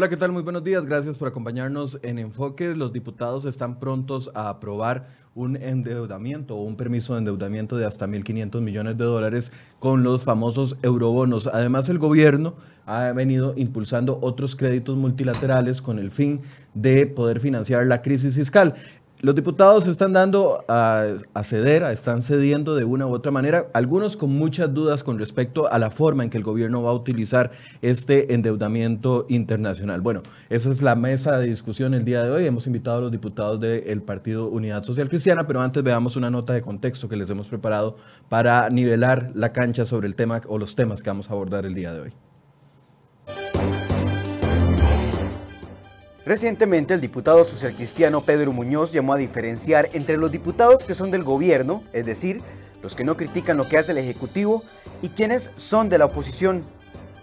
[0.00, 0.32] Hola, ¿qué tal?
[0.32, 0.86] Muy buenos días.
[0.86, 2.74] Gracias por acompañarnos en Enfoque.
[2.74, 8.06] Los diputados están prontos a aprobar un endeudamiento o un permiso de endeudamiento de hasta
[8.06, 11.48] 1.500 millones de dólares con los famosos eurobonos.
[11.48, 12.54] Además, el gobierno
[12.86, 16.40] ha venido impulsando otros créditos multilaterales con el fin
[16.72, 18.76] de poder financiar la crisis fiscal.
[19.22, 21.06] Los diputados están dando a,
[21.44, 25.78] ceder, están cediendo de una u otra manera, algunos con muchas dudas con respecto a
[25.78, 27.50] la forma en que el gobierno va a utilizar
[27.82, 30.00] este endeudamiento internacional.
[30.00, 32.46] Bueno, esa es la mesa de discusión el día de hoy.
[32.46, 36.54] Hemos invitado a los diputados del Partido Unidad Social Cristiana, pero antes veamos una nota
[36.54, 37.96] de contexto que les hemos preparado
[38.30, 41.74] para nivelar la cancha sobre el tema o los temas que vamos a abordar el
[41.74, 42.29] día de hoy.
[46.30, 51.24] Recientemente el diputado socialcristiano Pedro Muñoz llamó a diferenciar entre los diputados que son del
[51.24, 52.40] gobierno, es decir,
[52.84, 54.62] los que no critican lo que hace el Ejecutivo,
[55.02, 56.62] y quienes son de la oposición.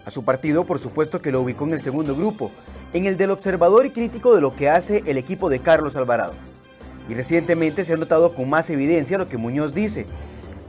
[0.04, 2.50] A su partido, por supuesto que lo ubicó en el segundo grupo,
[2.92, 6.34] en el del observador y crítico de lo que hace el equipo de Carlos Alvarado.
[7.08, 10.04] Y recientemente se ha notado con más evidencia lo que Muñoz dice.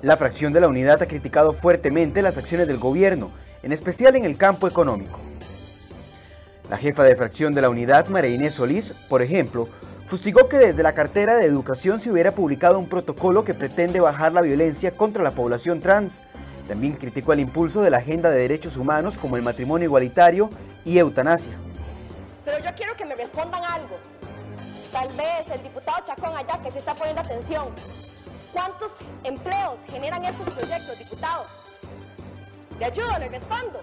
[0.01, 3.31] La fracción de la unidad ha criticado fuertemente las acciones del gobierno,
[3.63, 5.19] en especial en el campo económico.
[6.69, 9.67] La jefa de fracción de la unidad, María Inés Solís, por ejemplo,
[10.05, 14.33] fustigó que desde la cartera de educación se hubiera publicado un protocolo que pretende bajar
[14.33, 16.21] la violencia contra la población trans.
[16.67, 20.51] También criticó el impulso de la agenda de derechos humanos como el matrimonio igualitario
[20.85, 21.53] y eutanasia.
[22.45, 23.97] Pero yo quiero que me respondan algo.
[24.91, 27.69] Tal vez el diputado Chacón allá que se está poniendo atención.
[28.53, 28.91] ¿Cuántos
[29.23, 31.45] empleos generan estos proyectos, diputado?
[32.77, 33.81] Le ayudo, le respondo.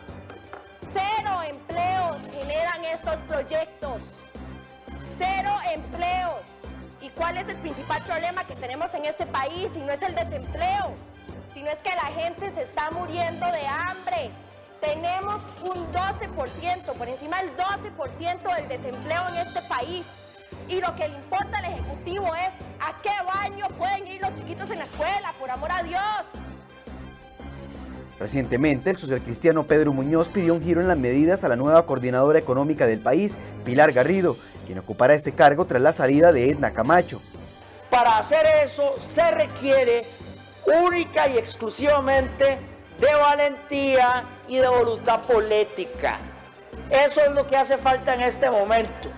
[0.96, 4.20] Cero empleos generan estos proyectos.
[5.18, 6.40] Cero empleos.
[7.02, 9.70] ¿Y cuál es el principal problema que tenemos en este país?
[9.74, 10.94] Si no es el desempleo,
[11.52, 14.30] sino es que la gente se está muriendo de hambre.
[14.80, 20.06] Tenemos un 12%, por encima del 12% del desempleo en este país.
[20.66, 24.70] Y lo que le importa al Ejecutivo es a qué baño pueden ir los chiquitos
[24.70, 26.24] en la escuela, por amor a Dios.
[28.18, 32.38] Recientemente, el socialcristiano Pedro Muñoz pidió un giro en las medidas a la nueva coordinadora
[32.38, 37.20] económica del país, Pilar Garrido, quien ocupará este cargo tras la salida de Edna Camacho.
[37.90, 40.04] Para hacer eso se requiere
[40.86, 42.58] única y exclusivamente
[43.00, 46.18] de valentía y de voluntad política.
[46.90, 49.10] Eso es lo que hace falta en este momento.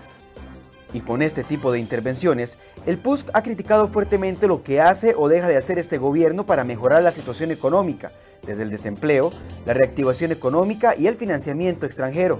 [0.92, 5.28] Y con este tipo de intervenciones, el PUSC ha criticado fuertemente lo que hace o
[5.28, 8.10] deja de hacer este gobierno para mejorar la situación económica,
[8.46, 9.32] desde el desempleo,
[9.66, 12.38] la reactivación económica y el financiamiento extranjero.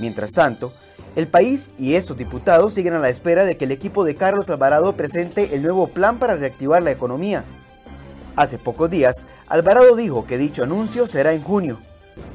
[0.00, 0.72] Mientras tanto,
[1.16, 4.50] el país y estos diputados siguen a la espera de que el equipo de Carlos
[4.50, 7.44] Alvarado presente el nuevo plan para reactivar la economía.
[8.36, 11.78] Hace pocos días, Alvarado dijo que dicho anuncio será en junio.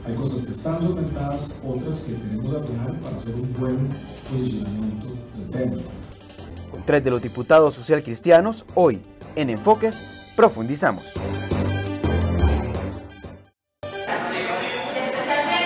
[0.05, 3.89] Hay cosas que están solventadas, otras que tenemos a final para hacer un buen
[4.29, 5.81] posicionamiento del tema.
[6.71, 9.01] Con tres de los diputados social cristianos, hoy,
[9.37, 11.13] en Enfoques, profundizamos.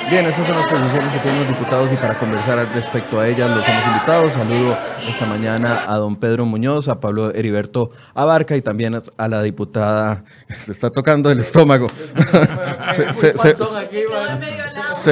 [0.10, 3.28] Bien, esas son las posiciones que tienen los diputados y para conversar al respecto a
[3.28, 4.30] ellas los hemos invitado.
[4.30, 9.42] Saludo esta mañana a don Pedro Muñoz, a Pablo Heriberto Abarca y también a la
[9.44, 10.24] diputada,
[10.66, 11.88] se está tocando el estómago.
[13.14, 13.34] se,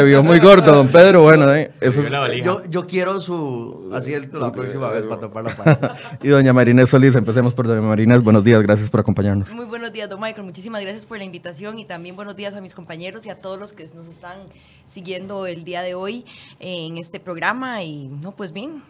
[0.04, 1.24] vio muy gordo, don Pedro.
[1.24, 2.02] Bueno, eh, eso
[2.44, 5.96] yo, yo, quiero su asiento la próxima vez para topar la pata.
[6.22, 8.24] y doña Marinés Solís, empecemos por doña Marinés.
[8.24, 9.54] Buenos días, gracias por acompañarnos.
[9.54, 10.46] Muy buenos días, don Michael.
[10.46, 13.60] Muchísimas gracias por la invitación y también buenos días a mis compañeros y a todos
[13.60, 14.38] los que nos están
[14.92, 16.26] siguiendo el día de hoy
[16.60, 17.84] en este programa.
[17.84, 18.82] Y no, pues bien,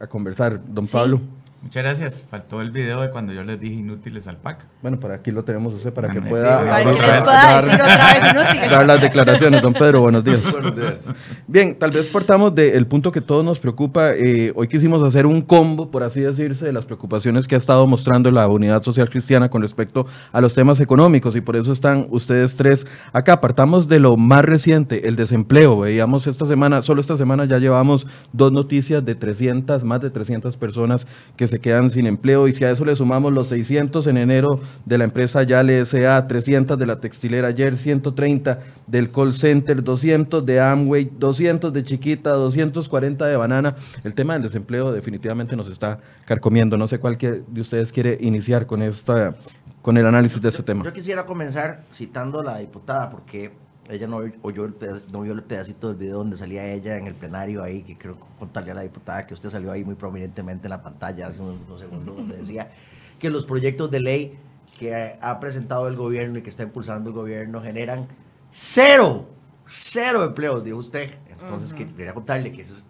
[0.00, 0.60] a conversar.
[0.66, 1.20] Don Pablo.
[1.62, 2.26] Muchas gracias.
[2.28, 4.66] Faltó el video de cuando yo les dije inútiles al PAC.
[4.82, 6.84] Bueno, para aquí lo tenemos usted para que pueda, dar,
[8.86, 9.62] las declaraciones.
[9.62, 10.50] Don Pedro, buenos días.
[10.50, 11.08] buenos días.
[11.46, 14.10] Bien, tal vez partamos del punto que todos nos preocupa.
[14.10, 17.86] Eh, hoy quisimos hacer un combo, por así decirse, de las preocupaciones que ha estado
[17.86, 22.08] mostrando la Unidad Social Cristiana con respecto a los temas económicos y por eso están
[22.10, 23.40] ustedes tres acá.
[23.40, 25.78] Partamos de lo más reciente, el desempleo.
[25.78, 30.56] Veíamos esta semana, solo esta semana ya llevamos dos noticias de 300, más de 300
[30.56, 31.06] personas
[31.36, 34.58] que se quedan sin empleo y si a eso le sumamos los 600 en enero
[34.86, 40.46] de la empresa Yale SA, 300 de la textilera ayer, 130 del call center, 200
[40.46, 45.98] de Amway, 200 de Chiquita, 240 de Banana, el tema del desempleo definitivamente nos está
[46.24, 46.78] carcomiendo.
[46.78, 49.36] No sé cuál de ustedes quiere iniciar con esta
[49.82, 50.84] con el análisis de este tema.
[50.84, 53.50] Yo quisiera comenzar citando a la diputada porque
[53.88, 54.74] ella no oyó el
[55.10, 58.16] no vio el pedacito del video donde salía ella en el plenario ahí, que quiero
[58.38, 61.80] contarle a la diputada que usted salió ahí muy prominentemente en la pantalla hace unos,
[61.80, 62.70] segundos, donde decía
[63.18, 64.38] que los proyectos de ley
[64.78, 68.06] que ha presentado el gobierno y que está impulsando el gobierno generan
[68.50, 69.26] cero,
[69.66, 71.10] cero empleos, dijo usted.
[71.40, 72.84] Entonces, quería contarle que es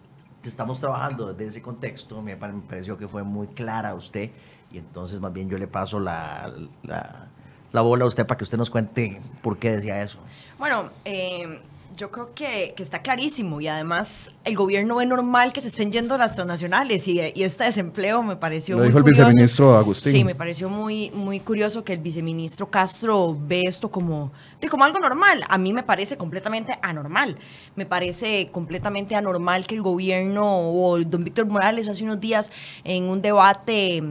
[0.45, 4.31] estamos trabajando desde ese contexto, me, pare- me pareció que fue muy clara usted
[4.73, 6.53] y entonces más bien yo le paso la,
[6.83, 7.29] la,
[7.73, 10.19] la bola a usted para que usted nos cuente por qué decía eso.
[10.59, 11.61] Bueno, eh,
[11.97, 15.93] yo creo que, que está clarísimo y además el gobierno ve normal que se estén
[15.93, 19.27] yendo las transnacionales y, y este desempleo me pareció Lo muy dijo el curioso.
[19.27, 20.13] viceministro Agustín.
[20.13, 24.85] Sí, me pareció muy, muy curioso que el viceministro Castro ve esto como, de como
[24.85, 25.45] algo normal.
[25.49, 27.37] A mí me parece completamente anormal.
[27.77, 32.51] Me parece completamente anormal que el gobierno o el don Víctor Morales hace unos días
[32.85, 34.03] en un debate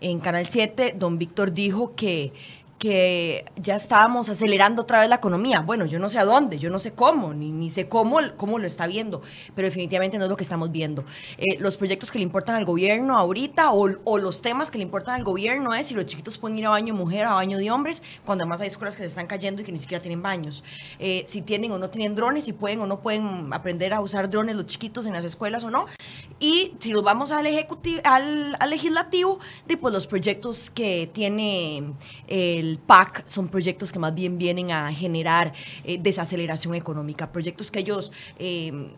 [0.00, 2.32] en Canal 7, don Víctor dijo que
[2.78, 5.60] que ya estábamos acelerando otra vez la economía.
[5.60, 8.58] Bueno, yo no sé a dónde, yo no sé cómo, ni, ni sé cómo, cómo
[8.58, 9.22] lo está viendo,
[9.54, 11.04] pero definitivamente no es lo que estamos viendo.
[11.38, 14.84] Eh, los proyectos que le importan al gobierno ahorita o, o los temas que le
[14.84, 17.70] importan al gobierno es si los chiquitos pueden ir a baño mujer, a baño de
[17.70, 20.62] hombres, cuando además hay escuelas que se están cayendo y que ni siquiera tienen baños.
[20.98, 24.28] Eh, si tienen o no tienen drones, si pueden o no pueden aprender a usar
[24.28, 25.86] drones los chiquitos en las escuelas o no.
[26.38, 31.94] Y si nos vamos al, ejecutivo, al, al legislativo, de, pues los proyectos que tiene
[32.26, 35.52] el PAC son proyectos que más bien vienen a generar
[35.84, 38.12] eh, desaceleración económica, proyectos que ellos...
[38.38, 38.90] eh,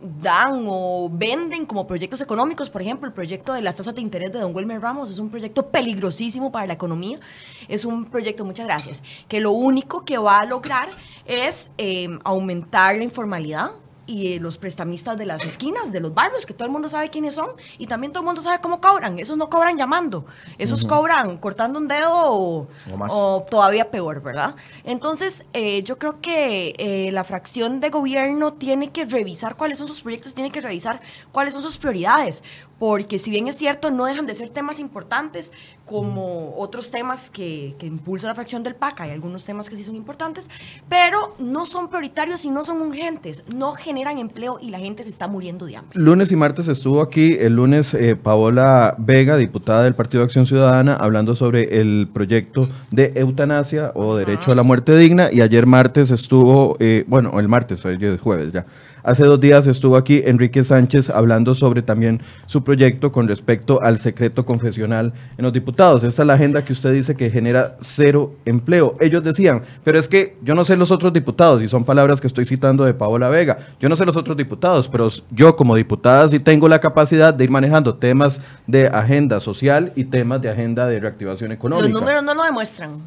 [0.00, 2.70] dan o venden como proyectos económicos.
[2.70, 5.28] Por ejemplo, el proyecto de las tasas de interés de don Wilmer Ramos es un
[5.28, 7.18] proyecto peligrosísimo para la economía.
[7.66, 10.90] Es un proyecto, muchas gracias, que lo único que va a lograr
[11.26, 13.72] es eh, aumentar la informalidad
[14.08, 17.10] y eh, los prestamistas de las esquinas, de los barrios, que todo el mundo sabe
[17.10, 19.18] quiénes son y también todo el mundo sabe cómo cobran.
[19.18, 20.24] Esos no cobran llamando,
[20.56, 24.56] esos cobran cortando un dedo o, todavía peor, ¿verdad?
[24.82, 29.86] Entonces, eh, yo creo que eh, la fracción de gobierno tiene que revisar cuáles son
[29.86, 31.00] sus proyectos, tiene que revisar
[31.30, 32.42] cuáles son sus prioridades,
[32.78, 35.52] porque si bien es cierto, no dejan de ser temas importantes
[35.84, 39.84] como otros temas que, que impulsa la fracción del PAC, hay algunos temas que sí
[39.84, 40.50] son importantes,
[40.88, 45.10] pero no son prioritarios y no son urgentes, no generan empleo y la gente se
[45.10, 45.98] está muriendo de hambre.
[45.98, 50.46] Lunes y martes estuvo aquí, el lunes eh, Paola Vega, diputada del Partido de Acción
[50.46, 55.66] Ciudadana, hablando sobre el proyecto de eutanasia o derecho a la muerte digna, y ayer
[55.66, 58.66] martes estuvo, eh, bueno, el martes, hoy es jueves ya,
[59.08, 63.98] hace dos días estuvo aquí Enrique Sánchez hablando sobre también su proyecto con respecto al
[63.98, 66.04] secreto confesional en los diputados.
[66.04, 68.96] Esta es la agenda que usted dice que genera cero empleo.
[69.00, 72.26] Ellos decían, pero es que yo no sé los otros diputados, y son palabras que
[72.26, 76.28] estoy citando de Paola Vega, yo no sé los otros diputados, pero yo como diputada
[76.28, 80.86] sí tengo la capacidad de ir manejando temas de agenda social y temas de agenda
[80.86, 81.88] de reactivación económica.
[81.88, 82.98] Los números no lo demuestran,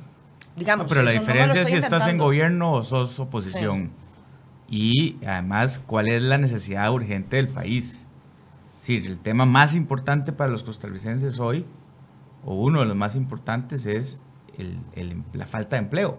[0.56, 0.86] digamos.
[0.86, 4.01] No, pero la diferencia es si estás en gobierno o sos oposición.
[4.72, 8.08] Y además, ¿cuál es la necesidad urgente del país?
[8.80, 11.66] Sí, el tema más importante para los costarricenses hoy,
[12.46, 14.20] o uno de los más importantes, es
[14.58, 16.18] el- el- la falta de empleo.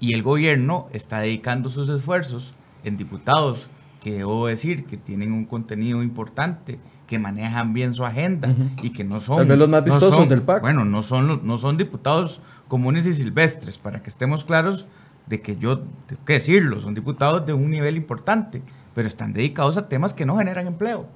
[0.00, 5.44] Y el gobierno está dedicando sus esfuerzos en diputados que debo decir que tienen un
[5.44, 9.36] contenido importante, que manejan bien su agenda y que no son...
[9.38, 10.60] Tal vez los más no vistosos son- del PAC.
[10.62, 14.86] Bueno, no son, no son diputados comunes y silvestres, para que estemos claros
[15.26, 18.62] de que yo, tengo que decirlo, son diputados de un nivel importante,
[18.94, 21.06] pero están dedicados a temas que no generan empleo.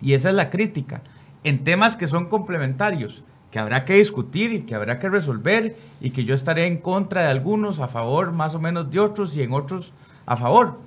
[0.00, 1.02] Y esa es la crítica.
[1.44, 6.10] En temas que son complementarios, que habrá que discutir y que habrá que resolver, y
[6.10, 9.42] que yo estaré en contra de algunos, a favor más o menos de otros, y
[9.42, 9.92] en otros
[10.26, 10.78] a favor.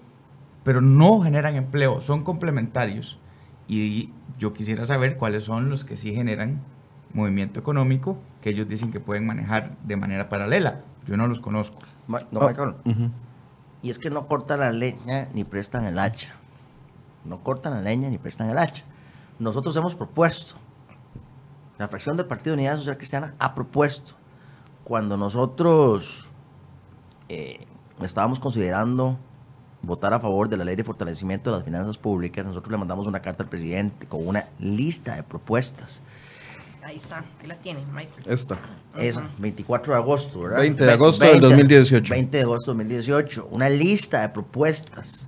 [0.63, 3.19] Pero no generan empleo, son complementarios.
[3.67, 6.61] Y yo quisiera saber cuáles son los que sí generan
[7.13, 10.81] movimiento económico, que ellos dicen que pueden manejar de manera paralela.
[11.07, 11.79] Yo no los conozco.
[12.05, 12.75] Ma- No, Ah, Michael.
[13.81, 16.35] Y es que no cortan la leña ni prestan el hacha.
[17.23, 18.83] No cortan la leña ni prestan el hacha.
[19.39, 20.53] Nosotros hemos propuesto,
[21.79, 24.13] la fracción del Partido de Unidad Social Cristiana ha propuesto,
[24.83, 26.29] cuando nosotros
[27.29, 27.65] eh,
[28.03, 29.17] estábamos considerando
[29.81, 33.07] votar a favor de la ley de fortalecimiento de las finanzas públicas, nosotros le mandamos
[33.07, 36.03] una carta al presidente con una lista de propuestas.
[36.85, 38.23] Ahí está, ahí la tienen, Michael.
[38.27, 38.59] Esta.
[38.97, 40.59] Esa, 24 de agosto, ¿verdad?
[40.59, 42.13] 20 de agosto del 2018.
[42.13, 43.47] 20 de agosto del 2018.
[43.51, 45.27] Una lista de propuestas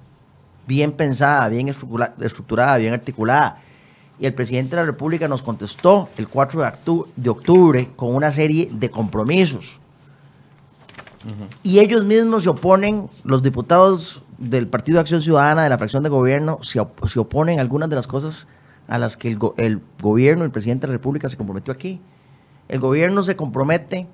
[0.67, 3.61] bien pensada, bien estructura- estructurada, bien articulada.
[4.19, 6.63] Y el presidente de la República nos contestó el 4
[7.15, 9.79] de octubre con una serie de compromisos.
[11.63, 16.03] Y ellos mismos se oponen, los diputados del Partido de Acción Ciudadana, de la fracción
[16.03, 18.47] de gobierno, se, op- se oponen a algunas de las cosas
[18.87, 22.01] a las que el, go- el gobierno, el presidente de la República se comprometió aquí.
[22.67, 24.07] El gobierno se compromete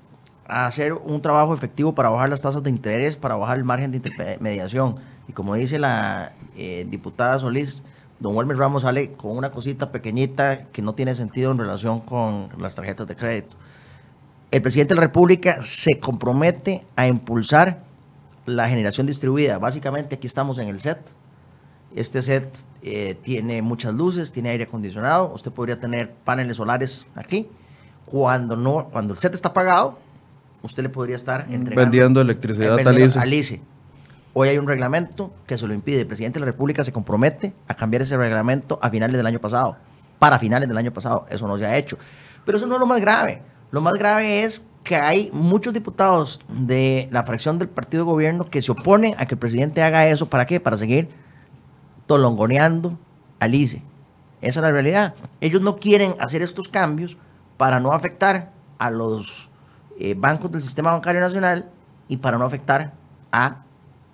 [0.48, 3.92] a hacer un trabajo efectivo para bajar las tasas de interés, para bajar el margen
[3.92, 4.96] de intermediación.
[5.28, 7.84] Y como dice la eh, diputada Solís,
[8.20, 12.50] don Wilmer Ramos sale con una cosita pequeñita que no tiene sentido en relación con
[12.58, 13.56] las tarjetas de crédito.
[14.52, 17.84] El presidente de la República se compromete a impulsar
[18.46, 19.58] la generación distribuida.
[19.58, 21.00] Básicamente aquí estamos en el set.
[21.96, 22.46] Este set
[22.86, 27.48] eh, tiene muchas luces, tiene aire acondicionado, usted podría tener paneles solares aquí.
[28.06, 29.98] Cuando, no, cuando el set está apagado,
[30.62, 33.62] usted le podría estar entregando, Vendiendo electricidad eh, al ICE.
[34.34, 36.02] Hoy hay un reglamento que se lo impide.
[36.02, 39.40] El presidente de la República se compromete a cambiar ese reglamento a finales del año
[39.40, 39.78] pasado.
[40.20, 41.26] Para finales del año pasado.
[41.30, 41.98] Eso no se ha hecho.
[42.44, 43.42] Pero eso no es lo más grave.
[43.72, 48.50] Lo más grave es que hay muchos diputados de la fracción del partido de gobierno
[48.50, 50.30] que se oponen a que el presidente haga eso.
[50.30, 50.60] ¿Para qué?
[50.60, 51.10] Para seguir
[52.06, 52.98] tolongoneando
[53.40, 53.82] al ICE.
[54.42, 55.16] Esa es la realidad.
[55.42, 57.18] Ellos no quieren hacer estos cambios
[57.58, 59.50] para no afectar a los
[60.00, 61.70] eh, bancos del sistema bancario nacional
[62.08, 62.94] y para no afectar
[63.32, 63.64] a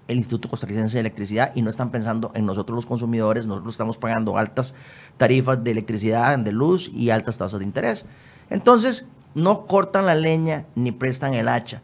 [0.07, 3.97] el Instituto Costarricense de Electricidad y no están pensando en nosotros los consumidores, nosotros estamos
[3.97, 4.73] pagando altas
[5.17, 8.05] tarifas de electricidad, de luz y altas tasas de interés.
[8.49, 11.83] Entonces, no cortan la leña ni prestan el hacha.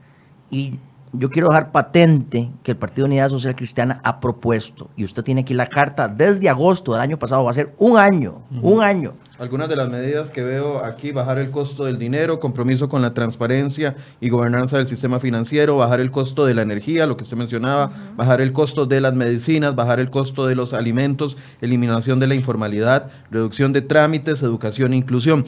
[0.50, 0.80] Y
[1.20, 5.42] yo quiero dejar patente que el Partido Unidad Social Cristiana ha propuesto, y usted tiene
[5.42, 9.14] aquí la carta desde agosto del año pasado, va a ser un año, un año.
[9.38, 13.14] Algunas de las medidas que veo aquí, bajar el costo del dinero, compromiso con la
[13.14, 17.36] transparencia y gobernanza del sistema financiero, bajar el costo de la energía, lo que usted
[17.36, 22.28] mencionaba, bajar el costo de las medicinas, bajar el costo de los alimentos, eliminación de
[22.28, 25.44] la informalidad, reducción de trámites, educación e inclusión.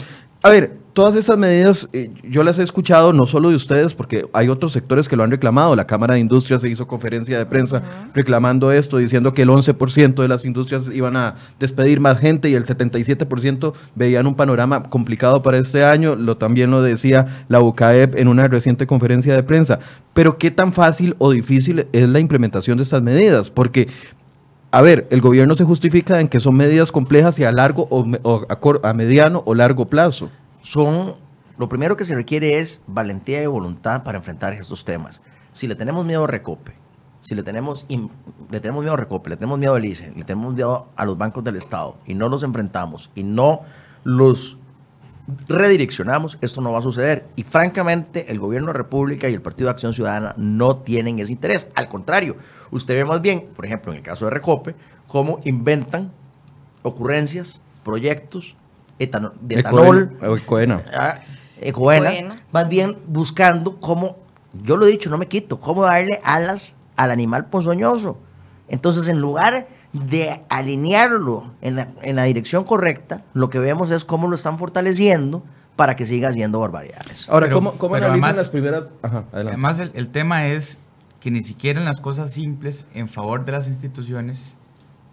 [0.48, 4.30] A ver, todas estas medidas eh, yo las he escuchado no solo de ustedes, porque
[4.32, 5.76] hay otros sectores que lo han reclamado.
[5.76, 10.16] La Cámara de Industria se hizo conferencia de prensa reclamando esto, diciendo que el 11%
[10.16, 15.42] de las industrias iban a despedir más gente y el 77% veían un panorama complicado
[15.42, 16.16] para este año.
[16.16, 19.80] Lo también lo decía la UCAEP en una reciente conferencia de prensa.
[20.14, 23.52] Pero ¿qué tan fácil o difícil es la implementación de estas medidas?
[23.52, 23.90] Porque
[24.72, 28.46] a ver, el gobierno se justifica en que son medidas complejas y a largo o,
[28.50, 30.30] a, a mediano o largo plazo.
[30.62, 31.16] son,
[31.58, 35.22] lo primero que se requiere es valentía y voluntad para enfrentar estos temas.
[35.54, 36.74] Si le tenemos miedo a Recope,
[37.22, 37.86] si le tenemos,
[38.52, 41.18] le tenemos miedo a Recope, le tenemos miedo al ICE, le tenemos miedo a los
[41.18, 43.62] bancos del Estado y no los enfrentamos y no
[44.04, 44.58] los
[45.48, 47.26] redireccionamos, esto no va a suceder.
[47.36, 51.32] Y francamente, el gobierno de República y el Partido de Acción Ciudadana no tienen ese
[51.32, 51.68] interés.
[51.76, 52.38] Al contrario,
[52.72, 54.76] usted ve más bien, por ejemplo, en el caso de Recope,
[55.08, 56.12] cómo inventan
[56.84, 58.56] ocurrencias, proyectos
[59.00, 60.84] etano- de etanol, Ecoena.
[60.94, 61.20] ah,
[61.62, 62.36] Ecoena, Ecoena.
[62.52, 64.18] más bien buscando cómo,
[64.64, 68.18] yo lo he dicho, no me quito, cómo darle alas al animal ponzoñoso.
[68.70, 74.04] Entonces, en lugar de alinearlo en la, en la dirección correcta, lo que vemos es
[74.04, 75.44] cómo lo están fortaleciendo
[75.76, 77.30] para que siga haciendo barbaridades.
[77.30, 78.84] Ahora, Pero- ¿cómo, cómo pero analizan además- las primeras...?
[79.02, 79.50] Ajá, adelante.
[79.50, 80.80] Además, el, el tema es
[81.28, 84.56] que ni siquiera en las cosas simples, en favor de las instituciones,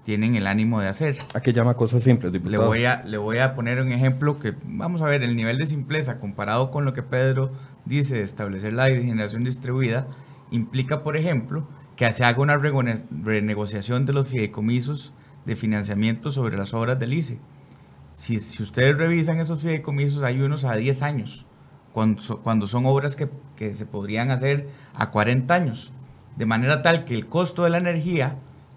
[0.05, 1.17] tienen el ánimo de hacer.
[1.35, 2.69] ¿A qué llama cosas simples, Le diputado?
[2.69, 5.67] voy, a, le voy a poner un ejemplo que, vamos a ver, el nivel de
[5.67, 7.51] simpleza comparado con lo que Pedro
[7.85, 10.07] dice de establecer la generación distribuida,
[10.53, 11.67] implica, por ejemplo,
[11.97, 15.13] que se haga una renegociación de los fideicomisos
[15.47, 17.41] de financiamiento sobre las obras del ICE.
[18.15, 21.45] Si, si ustedes revisan esos fideicomisos, hay unos a 10 años,
[21.93, 25.91] cuando, cuando son obras que, que se podrían hacer a 40 años.
[26.37, 28.37] De manera tal que el costo de la energía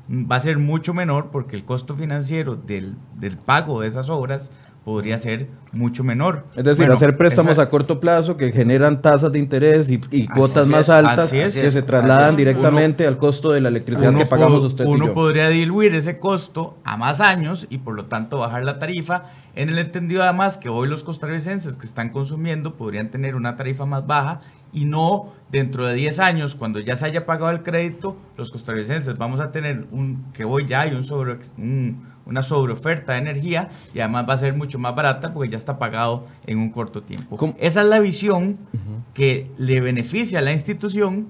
[0.09, 4.51] va a ser mucho menor porque el costo financiero del, del pago de esas obras
[4.87, 6.45] podría ser mucho menor.
[6.55, 9.99] Es decir, Bueno, hacer préstamos esa- a corto plazo que generan tasas de interés y,
[10.27, 12.37] cuotas es, más altas es, que se trasladan es.
[12.37, 15.13] directamente al costo de la electricidad que pagamos usted y uno yo.
[15.13, 19.25] podría diluir ese costo a más años y por lo tanto bajar la tarifa
[19.55, 23.85] en el entendido además que hoy los costarricenses que están consumiendo podrían tener una tarifa
[23.85, 24.39] más baja
[24.71, 29.17] y no dentro de 10 años cuando ya se haya pagado el crédito los costarricenses
[29.17, 33.69] vamos a tener un que hoy ya hay un sobre un- una sobreoferta de energía
[33.93, 37.03] y además va a ser mucho más barata porque ya está pagado en un corto
[37.03, 37.37] tiempo.
[37.37, 37.55] ¿Cómo?
[37.59, 38.57] Esa es la visión
[39.13, 41.27] que le beneficia a la institución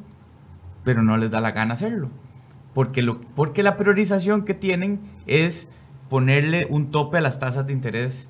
[0.88, 2.10] pero no les da la gana hacerlo.
[2.74, 5.70] Porque, lo, porque la priorización que tienen es
[6.08, 8.30] ponerle un tope a las tasas de interés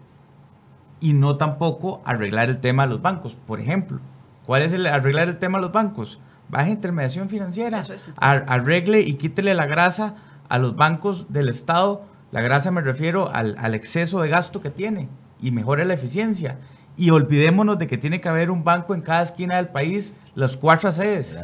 [1.00, 3.36] y no tampoco arreglar el tema de los bancos.
[3.36, 4.00] Por ejemplo,
[4.48, 6.20] ¿cuál es el arreglar el tema de los bancos?
[6.50, 7.78] Baja intermediación financiera.
[7.82, 10.16] Es arregle y quítele la grasa
[10.50, 12.06] a los bancos del Estado.
[12.38, 15.10] La grasa me refiero al, al exceso de gasto que tiene
[15.42, 16.60] y mejore la eficiencia.
[16.96, 20.56] Y olvidémonos de que tiene que haber un banco en cada esquina del país, los
[20.56, 21.36] cuatro sedes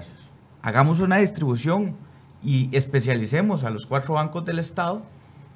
[0.62, 1.96] hagamos una distribución
[2.44, 5.02] y especialicemos a los cuatro bancos del Estado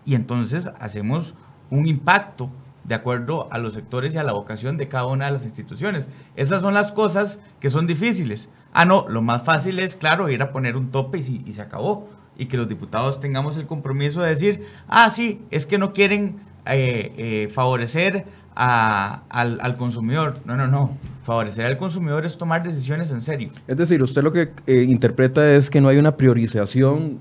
[0.05, 1.35] y entonces hacemos
[1.69, 2.49] un impacto
[2.85, 6.09] de acuerdo a los sectores y a la vocación de cada una de las instituciones.
[6.35, 8.49] Esas son las cosas que son difíciles.
[8.73, 11.53] Ah, no, lo más fácil es, claro, ir a poner un tope y, si- y
[11.53, 12.09] se acabó.
[12.37, 16.35] Y que los diputados tengamos el compromiso de decir, ah, sí, es que no quieren
[16.65, 18.25] eh, eh, favorecer
[18.55, 20.37] a- al, al consumidor.
[20.45, 20.97] No, no, no.
[21.23, 23.49] Favorecer al consumidor es tomar decisiones en serio.
[23.67, 27.17] Es decir, usted lo que eh, interpreta es que no hay una priorización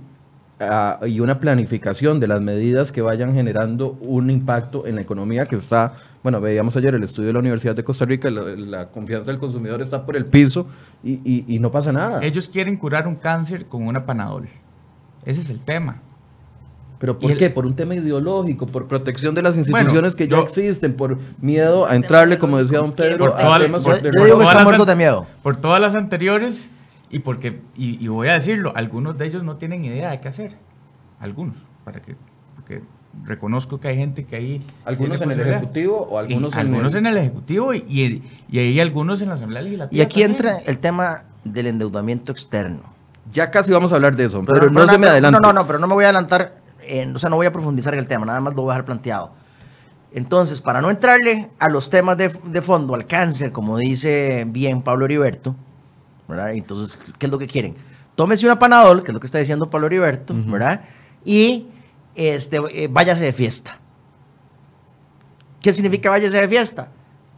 [0.61, 5.47] ah, y una planificación de las medidas que vayan generando un impacto en la economía
[5.47, 8.89] que está, bueno, veíamos ayer el estudio de la Universidad de Costa Rica, la, la
[8.91, 10.67] confianza del consumidor está por el piso
[11.03, 12.21] y, y- y no pasa nada.
[12.23, 14.47] Ellos quieren curar un cáncer con una panadol.
[15.27, 16.01] Ese es el tema.
[16.99, 17.51] ¿Pero por el- qué?
[17.51, 18.67] ¿Por un tema ideológico?
[18.67, 20.95] ¿Por protección de las instituciones que ya yo- existen?
[20.97, 24.55] ¿Por miedo a entrarle, como decía don Pedro, Por toda- temas por- digo que todas
[24.79, 25.27] las de miedo.
[25.43, 26.71] Por todas las anteriores
[27.11, 30.29] y porque, y, y voy a decirlo, algunos de ellos no tienen idea de qué
[30.29, 30.57] hacer.
[31.21, 32.17] Algunos, para que,
[32.55, 32.83] porque
[33.25, 34.63] reconozco que hay gente que ahí...
[34.87, 35.41] ¿Algunos en el.
[35.41, 39.21] Ejecutivo o algunos Y en algunos el- en el Ejecutivo y, y, y hay algunos
[39.21, 39.99] en la Asamblea Legislativa.
[39.99, 40.31] Y aquí también.
[40.31, 42.96] entra el tema del endeudamiento externo.
[43.33, 45.41] Ya casi vamos a hablar de eso, pero, no, se me adelante.
[45.41, 46.61] No, no, no, pero no me voy a adelantar,
[47.15, 48.85] o sea, no voy a profundizar en el tema, nada más lo voy a dejar
[48.85, 49.33] planteado.
[50.13, 54.81] Entonces, para no entrarle a los temas de, de fondo, al cáncer, como dice bien
[54.83, 55.55] Pablo Heriberto,
[56.29, 56.53] ¿verdad?
[56.53, 57.75] Entonces, ¿qué es lo que quieren?
[58.15, 60.83] Tómese una panadol, que es lo que está diciendo Pablo Heriberto, ¿verdad?
[61.25, 61.67] Y
[62.15, 63.79] este, eh, váyase de fiesta.
[65.61, 66.89] ¿Qué significa váyase de fiesta?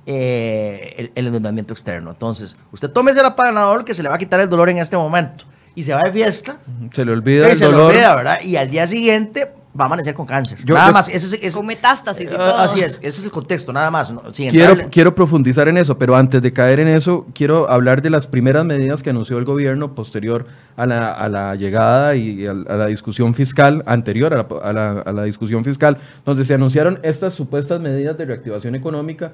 [0.07, 2.11] Eh, el, el endeudamiento externo.
[2.11, 4.97] Entonces, usted tómese la panadol que se le va a quitar el dolor en este
[4.97, 5.45] momento.
[5.79, 6.57] Y se va de fiesta.
[6.93, 8.39] Se le olvida y el se le olvida, ¿verdad?
[8.43, 10.59] Y al día siguiente va a amanecer con cáncer.
[10.65, 11.09] Yo- nada yo- más.
[11.09, 12.57] Ese, es- ese- Con metástasis y eh, todo.
[12.57, 12.97] Así es.
[13.01, 14.13] Ese es el contexto, nada más.
[14.35, 18.27] Quiero, quiero profundizar en eso, pero antes de caer en eso, quiero hablar de las
[18.27, 22.75] primeras medidas que anunció el gobierno posterior a la, a la llegada y a, a
[22.75, 26.99] la discusión fiscal, anterior a la, a la- a la discusión fiscal, donde se anunciaron
[27.05, 29.31] estas supuestas medidas de reactivación económica,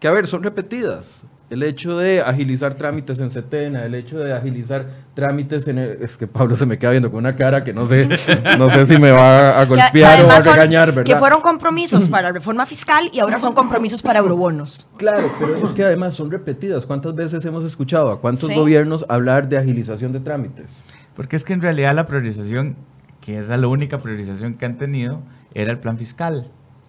[0.00, 1.22] que a ver, son repetidas.
[1.52, 5.76] El hecho de agilizar trámites en Setena, el hecho de agilizar trámites en...
[5.78, 8.08] el- es que Pablo se me queda viendo con una cara que no sé,
[8.58, 11.04] no sé si me va a Que- que golpear o a además son- regañar, ¿verdad?
[11.04, 14.88] Que fueron compromisos para la reforma fiscal y ahora son compromisos para eurobonos.
[14.96, 16.86] Claro, pero es que además son repetidas.
[16.86, 18.54] ¿Cuántas veces hemos escuchado a cuántos Sí.
[18.54, 20.80] gobiernos hablar de agilización de trámites?
[21.14, 22.76] Porque es que en realidad la priorización,
[23.20, 25.20] que es la única priorización que han tenido,
[25.52, 26.46] era el plan fiscal.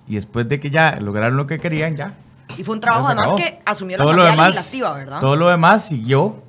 [0.07, 2.13] Y después de que ya lograron lo que querían, ya.
[2.57, 3.37] Y fue un trabajo además acabó.
[3.37, 5.19] que asumió la Todo lo Asamblea demás- Legislativa, ¿verdad?
[5.19, 6.43] Todo lo demás siguió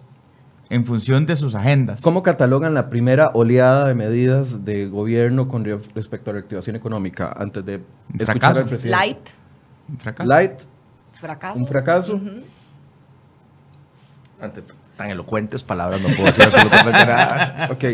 [0.71, 2.01] en función de sus agendas.
[2.01, 7.33] ¿Cómo catalogan la primera oleada de medidas de gobierno con re- respecto a reactivación económica
[7.37, 7.75] antes de
[8.09, 8.61] escuchar fracaso.
[8.61, 8.90] al presidente?
[8.90, 9.29] Light,
[9.88, 10.29] Un fracaso.
[10.29, 10.53] Light,
[11.12, 11.59] fracaso.
[11.59, 12.21] un fracaso.
[14.40, 17.68] Ante t- tan elocuentes palabras no puedo decir absolutamente nada.
[17.72, 17.85] Ok.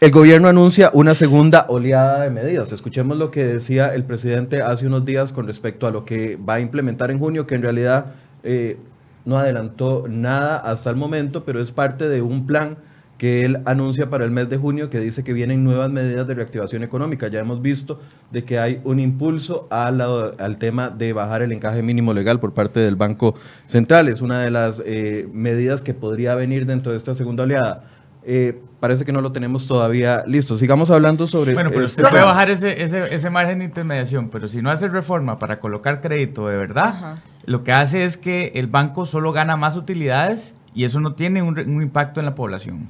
[0.00, 2.72] El gobierno anuncia una segunda oleada de medidas.
[2.72, 6.54] Escuchemos lo que decía el presidente hace unos días con respecto a lo que va
[6.54, 8.06] a implementar en junio, que en realidad
[8.42, 8.78] eh,
[9.24, 12.78] no adelantó nada hasta el momento, pero es parte de un plan
[13.18, 16.34] que él anuncia para el mes de junio que dice que vienen nuevas medidas de
[16.34, 17.26] reactivación económica.
[17.28, 18.00] Ya hemos visto
[18.30, 22.38] de que hay un impulso a la- al tema de bajar el encaje mínimo legal
[22.38, 23.34] por parte del Banco
[23.66, 24.08] Central.
[24.08, 27.82] Es una de las eh, medidas que podría venir dentro de esta segunda oleada.
[28.30, 30.56] Eh, parece que no lo tenemos todavía listo.
[30.56, 31.54] Sigamos hablando sobre...
[31.54, 34.70] Bueno, pero este usted puede bajar ese, ese, ese margen de intermediación, pero si no
[34.70, 37.22] hace reforma para colocar crédito de verdad, Ajá.
[37.46, 41.42] lo que hace es que el banco solo gana más utilidades y eso no tiene
[41.42, 42.86] un, impacto en la población.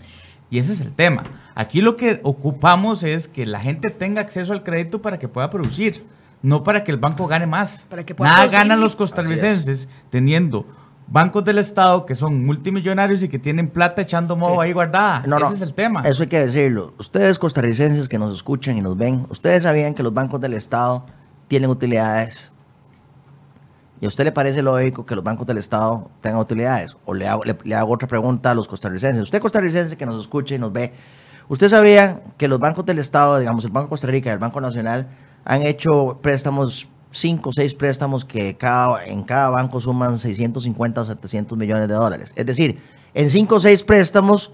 [0.51, 1.25] Y ese es el tema.
[1.55, 5.49] Aquí lo que ocupamos es que la gente tenga acceso al crédito para que pueda
[5.49, 6.05] producir,
[6.43, 7.87] no para que el banco gane más.
[7.89, 8.59] Para que pueda Nada producir.
[8.59, 10.67] ganan los costarricenses teniendo
[11.07, 14.67] bancos del Estado que son multimillonarios y que tienen plata echando modo Sí.
[14.67, 15.23] ahí guardada.
[15.27, 16.03] No, no, ese es el tema.
[16.03, 16.93] Eso hay que decirlo.
[16.99, 21.07] Ustedes costarricenses que nos escuchan y nos ven, ustedes sabían que los bancos del Estado
[21.49, 22.53] tienen utilidades.
[24.01, 26.97] ¿Y a usted le parece lógico que los bancos del Estado tengan utilidades?
[27.05, 29.23] O le hago, otra pregunta a los costarricenses.
[29.23, 30.93] Usted costarricense que nos escucha y nos ve,
[31.49, 34.39] ¿usted sabía que los bancos del Estado, digamos el Banco de Costa Rica y el
[34.39, 35.09] Banco Nacional,
[35.45, 38.57] han hecho préstamos, cinco o seis préstamos que
[39.07, 42.33] en cada banco suman 650 o 700 millones de dólares?
[42.37, 42.81] Es decir,
[43.15, 44.53] en cinco o seis préstamos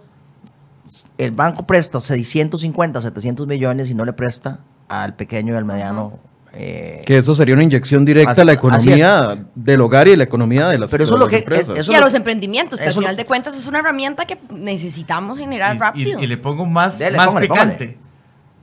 [1.19, 6.19] el banco presta 650, 700 millones y no le presta al pequeño y al mediano.
[6.57, 10.25] Eh, Que eso sería una inyección directa Así- a la economía del hogar y la
[10.25, 11.79] economía de las, Pero eso de es lo las que- empresas.
[11.79, 14.25] eso y a lo- los emprendimientos, que al lo- final de cuentas es una herramienta
[14.27, 16.21] que necesitamos generar Y- rápido.
[16.23, 17.75] y le pongo más, Dele, más póngale, picante.
[17.87, 17.99] póngale.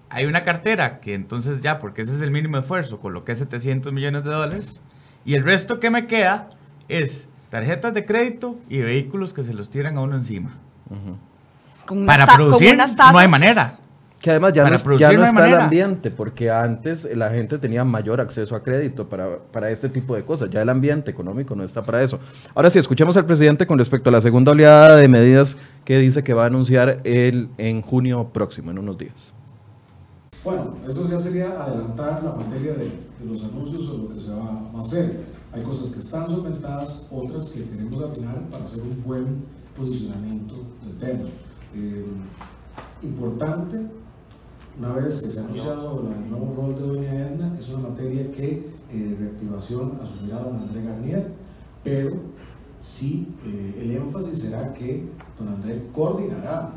[0.10, 4.24] Hay una cartera que entonces ya, porque ese es el mínimo esfuerzo, coloqué 700 millones
[4.24, 4.82] de dólares.
[5.24, 6.50] Y el resto que me queda
[6.90, 10.58] es tarjetas de crédito y vehículos que se los tiran a uno encima.
[11.86, 13.78] Con unas Para producir no hay manera.
[14.22, 15.64] Que además ya Para no, ya no está el manera.
[15.64, 20.24] ambiente, porque antes la gente tenía mayor acceso a crédito para, para este tipo de
[20.24, 20.50] cosas.
[20.52, 22.20] Ya el ambiente económico no está para eso.
[22.54, 26.24] Ahora sí, escuchemos al presidente con respecto a la segunda oleada de medidas que dice
[26.24, 29.34] que va a anunciar él en junio próximo, en unos días.
[30.44, 34.34] Bueno, eso ya sería adelantar la materia de, de los anuncios o lo que se
[34.34, 35.20] va a hacer.
[35.52, 39.44] Hay cosas que están solventadas, otras que queremos afinar para hacer un buen
[39.76, 40.56] posicionamiento
[40.86, 41.30] del tema.
[41.76, 42.06] Eh,
[43.04, 43.78] importante
[44.80, 48.32] una vez que se ha anunciado el nuevo rol de doña Edna, es una materia
[48.32, 51.34] que eh, reactivación asumirá don André Garnier,
[51.84, 52.18] pero
[52.82, 56.72] sí eh, el énfasis será que don André coordinará,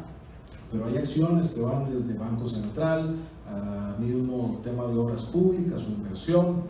[0.70, 5.92] pero hay acciones que van desde Banco Central, a mismo tema de obras públicas, su
[5.92, 6.62] inversión,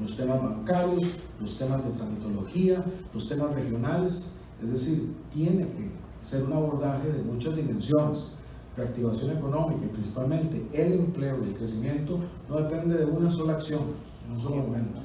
[0.00, 1.06] los temas bancarios,
[1.40, 2.84] los temas de tramitología,
[3.14, 4.26] los temas regionales,
[4.62, 8.38] es decir, tiene que ser un abordaje de muchas dimensiones
[8.76, 13.82] reactivación económica y principalmente el empleo y el crecimiento no depende de una sola acción,
[14.26, 15.00] en un solo momento.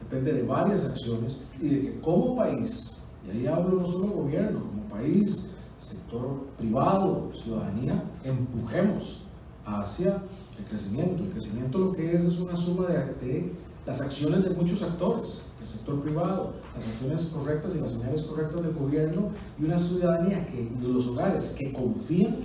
[0.00, 4.60] Depende de varias acciones y de que como país, y ahí hablo no solo gobierno,
[4.60, 9.22] como país, sector privado, ciudadanía, empujemos
[9.64, 10.22] hacia
[10.58, 11.22] el crecimiento.
[11.22, 13.52] El crecimiento lo que es es una suma de, de
[13.86, 18.62] las acciones de muchos actores, el sector privado, las acciones correctas y las señales correctas
[18.62, 22.38] del gobierno y una ciudadanía que, y los hogares que confían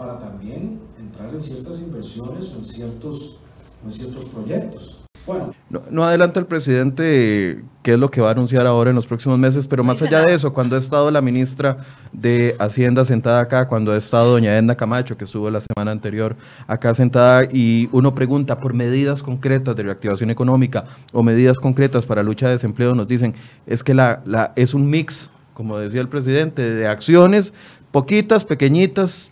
[0.00, 3.36] para también entrar en ciertas inversiones o en ciertos,
[3.84, 5.02] en ciertos proyectos.
[5.26, 5.54] Bueno.
[5.90, 9.38] No, adelanta el presidente qué es lo que va a anunciar ahora en los próximos
[9.38, 11.76] meses, pero más allá de eso, cuando ha estado la ministra
[12.14, 16.34] de Hacienda sentada acá, cuando ha estado doña Edna Camacho, que estuvo la semana anterior
[16.66, 22.22] acá sentada, y uno pregunta por medidas concretas de reactivación económica o medidas concretas para
[22.22, 23.34] lucha de desempleo, nos dicen,
[23.66, 27.52] es que la, la, es un mix, como decía el presidente, de acciones,
[27.92, 29.30] poquitas, pequeñitas,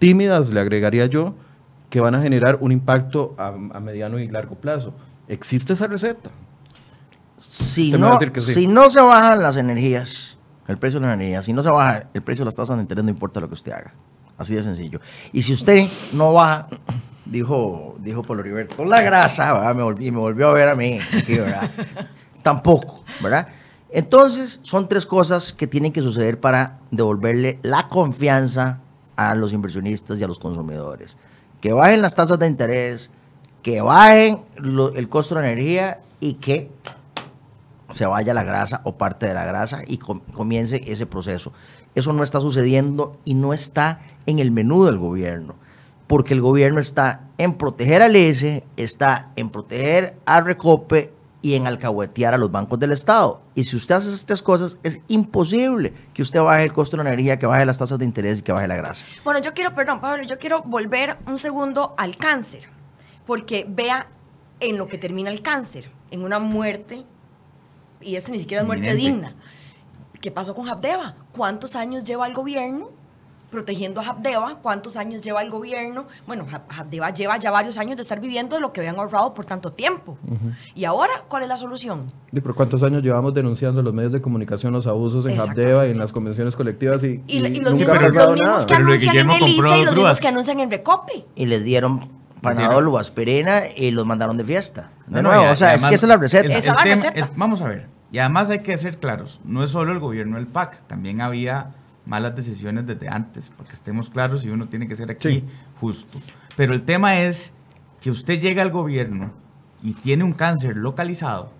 [0.00, 1.34] tímidas, le agregaría yo,
[1.90, 4.94] que van a generar un impacto a, mediano y largo plazo.
[5.28, 6.30] ¿Existe esa receta?
[7.36, 10.36] Si no, si no se bajan las energías,
[10.66, 12.82] el precio de la energía, si no se baja el precio de las tasas de
[12.82, 13.94] interés, no importa lo que usted haga.
[14.36, 15.00] Así de sencillo.
[15.32, 16.68] Y si usted no baja,
[17.26, 21.70] dijo, dijo Polo Riberto, la grasa, me, volví, me volvió a ver a mí, ¿verdad?
[22.42, 23.48] Tampoco, ¿verdad?
[23.90, 28.80] Entonces, son tres cosas que tienen que suceder para devolverle la confianza
[29.20, 31.18] a los inversionistas y a los consumidores.
[31.60, 33.10] Que bajen las tasas de interés,
[33.62, 36.70] que bajen el costo de la energía y que
[37.90, 41.52] se vaya la grasa o parte de la grasa y comience ese proceso.
[41.94, 45.54] Eso no está sucediendo y no está en el menú del gobierno,
[46.06, 51.66] porque el gobierno está en proteger al ESE, está en proteger al Recope y en
[51.66, 53.40] alcahuetear a los bancos del Estado.
[53.54, 57.04] Y si usted hace esas tres cosas, es imposible que usted baje el costo de
[57.04, 59.04] la energía, que baje las tasas de interés y que baje la grasa.
[59.24, 62.68] Bueno, yo quiero, perdón, Pablo, yo quiero volver un segundo al cáncer,
[63.26, 64.08] porque vea
[64.60, 67.04] en lo que termina el cáncer, en una muerte,
[68.00, 69.34] y esa ni siquiera es muerte digna.
[70.20, 71.16] ¿Qué pasó con Habdeba?
[71.34, 72.99] ¿Cuántos años lleva el gobierno
[73.50, 74.56] protegiendo a Habdeba.
[74.62, 76.06] ¿Cuántos años lleva el gobierno?
[76.26, 79.44] Bueno, Habdeba lleva ya varios años de estar viviendo de lo que habían ahorrado por
[79.44, 80.16] tanto tiempo.
[80.74, 82.12] ¿Y ahora cuál es la solución?
[82.32, 85.86] ¿Y por cuántos años llevamos denunciando en los medios de comunicación los abusos en Habdeba
[85.86, 87.02] y en las convenciones colectivas?
[87.04, 87.98] Y, y, los, mismos,
[88.66, 91.26] que anuncian en el ICE y los mismos que anuncian en Recope.
[91.34, 92.08] Y les dieron
[92.40, 94.90] panadol o aspirina y los mandaron de fiesta.
[95.06, 96.48] De nuevo, o sea, es que esa es la receta.
[96.48, 97.30] esa es la receta.
[97.36, 97.88] vamos a ver.
[98.12, 101.74] Y además hay que ser claros, no es solo el gobierno del PAC, también había
[102.06, 105.44] malas decisiones desde antes, porque estemos claros y uno tiene que ser aquí
[105.80, 106.18] justo.
[106.56, 107.52] Pero el tema es
[108.00, 109.32] que usted llega al gobierno
[109.82, 111.50] y tiene un cáncer localizado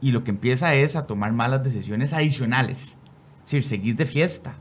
[0.00, 2.96] y lo que empieza es a tomar malas decisiones adicionales.
[3.44, 4.54] Es decir, seguir de fiesta,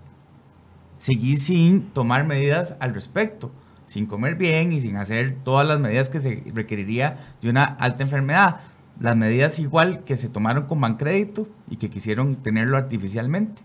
[1.00, 3.52] seguir sin tomar medidas al respecto,
[3.86, 8.04] sin comer bien y sin hacer todas las medidas que se requeriría de una alta
[8.04, 8.62] enfermedad.
[9.00, 13.62] Las medidas igual que se tomaron con Bancrédito y que quisieron tenerlo artificialmente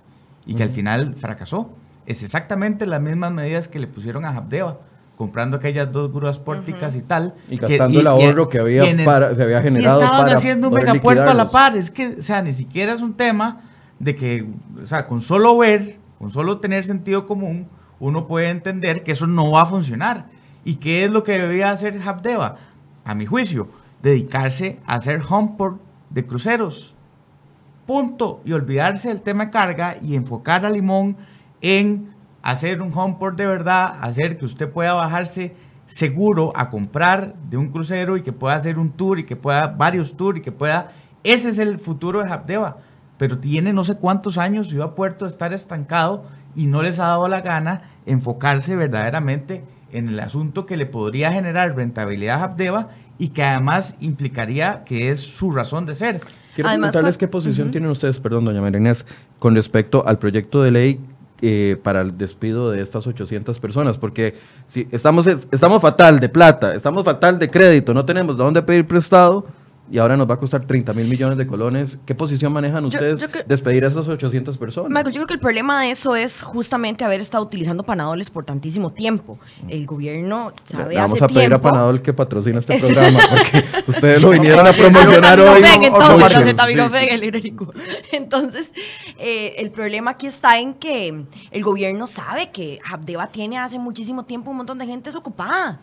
[0.48, 1.70] y que al final fracasó.
[2.06, 4.78] Es exactamente las mismas medidas que le pusieron a Habdeba,
[5.14, 7.34] comprando aquellas dos grúas pórticas y tal.
[7.50, 10.00] Y gastando el ahorro que había se había generado.
[10.00, 11.76] Y estaban haciendo un megapuerto a la par.
[11.76, 13.60] Es que, o sea, ni siquiera es un tema
[13.98, 14.48] de que,
[14.82, 17.68] o sea, con solo ver, con solo tener sentido común,
[18.00, 20.26] uno puede entender que eso no va a funcionar.
[20.64, 22.56] ¿Y qué es lo que debía hacer Habdeba?
[23.04, 23.68] A mi juicio,
[24.02, 26.94] dedicarse a hacer homeport de cruceros
[27.88, 31.16] punto, y olvidarse del tema de carga y enfocar a Limón
[31.62, 32.10] en
[32.42, 37.72] hacer un homeport de verdad, hacer que usted pueda bajarse seguro a comprar de un
[37.72, 40.88] crucero y que pueda hacer un tour y que pueda varios tours y que pueda
[41.24, 42.76] ese es el futuro de Habdeba
[43.16, 47.06] pero tiene no sé cuántos años Ciudad Puerto de estar estancado y no les ha
[47.06, 52.90] dado la gana enfocarse verdaderamente en el asunto que le podría generar rentabilidad a Habdeba
[53.16, 56.20] y que además implicaría que es su razón de ser.
[56.58, 59.06] Quiero preguntarles qué posición tienen ustedes, perdón, doña Marinés,
[59.38, 61.00] con respecto al proyecto de ley
[61.40, 64.34] eh, para el despido de estas 800 personas, porque
[64.66, 68.88] si estamos, estamos fatal de plata, estamos fatal de crédito, no tenemos de dónde pedir
[68.88, 69.46] prestado,
[69.90, 71.98] y ahora nos va a costar 30 mil millones de colones.
[72.04, 74.90] ¿Qué posición manejan Yo- ustedes yo creo- despedir a esas 800 personas?
[74.90, 78.44] Michael, yo creo que el problema de eso es justamente haber estado utilizando Panadoles por
[78.44, 79.38] tantísimo tiempo.
[79.68, 82.84] El gobierno sabe Le vamos hace a pedir a tiempo- Panadol que patrocine este Es-
[82.84, 85.62] programa porque ustedes lo vinieron a promocionar hoy.
[88.12, 88.72] entonces,
[89.18, 94.24] eh, el problema aquí está en que el gobierno sabe que Habdeba tiene hace muchísimo
[94.24, 95.80] tiempo un montón de gente desocupada.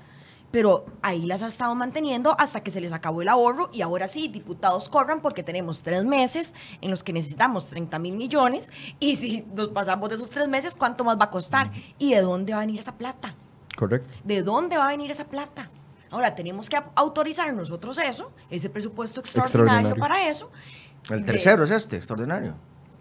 [0.56, 4.08] Pero ahí las ha estado manteniendo hasta que se les acabó el ahorro y ahora
[4.08, 9.18] sí, diputados corran porque tenemos tres meses en los que necesitamos 30 mil millones y
[9.18, 11.72] si nos pasamos de esos tres meses, ¿cuánto más va a costar?
[12.00, 13.36] ¿Y de dónde va a venir esa plata?
[13.76, 14.10] Correcto.
[14.24, 15.70] ¿De dónde va a venir esa plata?
[16.10, 20.02] Ahora, tenemos que autorizar nosotros eso, ese presupuesto extraordinario, Extraordinario.
[20.02, 20.52] para eso.
[21.10, 22.56] El De- tercero es este, extraordinario.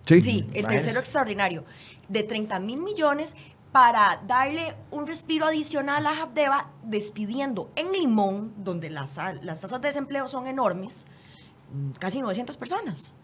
[0.06, 0.20] Sí.
[0.22, 1.64] Sí, el tercero extraordinario.
[2.08, 3.36] De 30 mil millones
[3.74, 9.88] para darle un respiro adicional a Habdeba, despidiendo en Limón, donde las, las tasas de
[9.88, 11.08] desempleo son enormes,
[11.98, 13.16] casi 900 personas.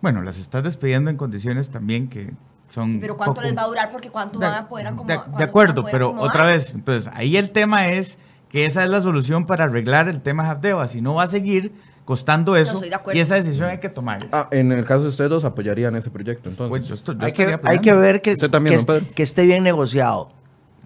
[0.00, 2.34] Bueno, las estás despidiendo en condiciones también que
[2.68, 2.92] son.
[2.92, 3.90] Sí, pero ¿cuánto poco- les va a durar?
[3.90, 5.28] Porque ¿cuánto De- van a poder acomodar?
[5.32, 6.28] De, acuerdo, poder pero acomodar?
[6.30, 10.22] otra vez, entonces ahí el tema es que esa es la solución para arreglar el
[10.22, 10.86] tema Habdeba.
[10.86, 11.74] Si no va a seguir
[12.06, 13.18] costando eso, estoy de acuerdo.
[13.18, 13.92] y esa decisión hay que.
[14.32, 16.70] Ah, en el caso de ustedes dos apoyarían ese proyecto, entonces.
[16.70, 19.14] Pues yo estoy- yo Hay que, hay ver que, Usted también, que, don Pedro.
[19.14, 20.30] que esté bien negociado.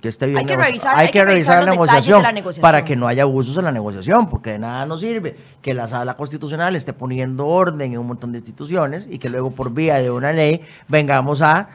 [0.00, 2.62] Que esté bien Hay que revisar- hay hay que revisar la negociación, la negociación.
[2.62, 5.87] para que no haya abusos en la negociación, porque de nada nos sirve que la
[5.88, 9.96] sala constitucional esté poniendo orden en un montón de instituciones y que luego por vía
[9.98, 11.68] de una ley vengamos a,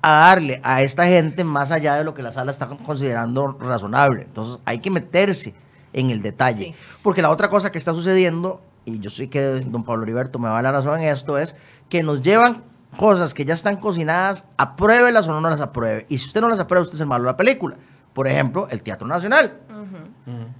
[0.00, 4.22] a darle a esta gente más allá de lo que la sala está considerando razonable.
[4.22, 5.52] Entonces hay que meterse
[5.92, 6.66] en el detalle.
[6.66, 6.74] Sí.
[7.02, 10.48] Porque la otra cosa que está sucediendo, y yo sé que don Pablo Heriberto me
[10.48, 11.54] va a dar la razón en esto, es
[11.90, 12.62] que nos llevan
[12.96, 16.06] cosas que ya están cocinadas, apruébelas o no las apruebe.
[16.08, 17.76] Y si usted no las aprueba, usted es el malo de la película.
[18.14, 19.58] Por ejemplo, el Teatro Nacional.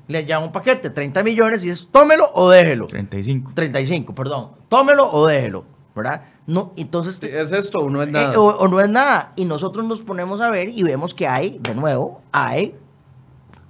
[0.08, 2.86] Le llama un paquete, 30 millones, y es tómelo o déjelo.
[2.86, 3.52] 35.
[3.54, 4.50] 35, perdón.
[4.68, 6.22] Tómelo o déjelo, ¿verdad?
[6.46, 7.16] No, entonces...
[7.16, 8.38] Sí, ¿Es esto o no es Eh, nada?
[8.38, 9.32] o, o no es nada.
[9.34, 12.76] Y nosotros nos ponemos a ver y vemos que hay, de nuevo, hay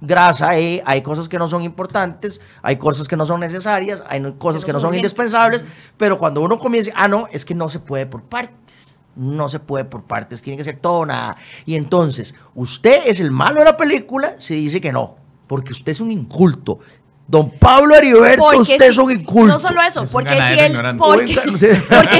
[0.01, 4.19] grasa ahí, hay cosas que no son importantes, hay cosas que no son necesarias, hay
[4.19, 5.63] no- cosas Que que no son indispensables,
[5.97, 8.99] pero cuando uno comienza, ah, no, es que no se puede por partes.
[9.15, 11.37] No se puede por partes, tiene que ser todo o nada.
[11.65, 15.15] Y entonces, usted es el malo de la película si dice que no,
[15.47, 16.77] porque usted es un inculto.
[17.27, 19.53] Don Pablo Heriberto, Porque usted si- es un inculto.
[19.53, 21.27] No solo eso, Es un porque si, el, porque,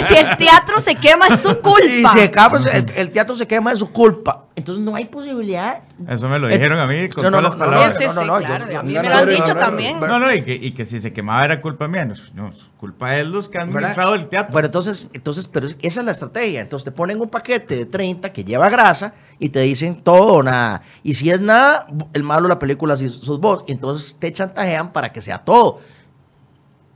[0.10, 2.12] si el teatro se quema es su Y culpa.
[2.14, 4.47] se acaba, el, el teatro se quema de su culpa.
[4.58, 5.84] Entonces no hay posibilidad.
[6.10, 7.98] Eso me lo Eh, dijeron a mí con no, no, todas las no, no, palabras.
[8.00, 9.60] Sí, sí, no, no, yo- yo- a mí no, me lo han no, dicho no,
[9.60, 10.00] también.
[10.00, 12.12] No, no, y que, y que si se quemaba era culpa mía.
[12.34, 14.52] No, culpa de los que han administrado el teatro.
[14.52, 16.62] Bueno, entonces, entonces, pero esa es la estrategia.
[16.62, 20.42] Entonces te ponen un paquete de 30 que lleva grasa y te dicen todo o
[20.44, 20.82] nada.
[21.04, 23.64] Y si es nada, el malo de la película sí sos vos.
[23.68, 25.82] Y entonces te chantajean para que sea todo.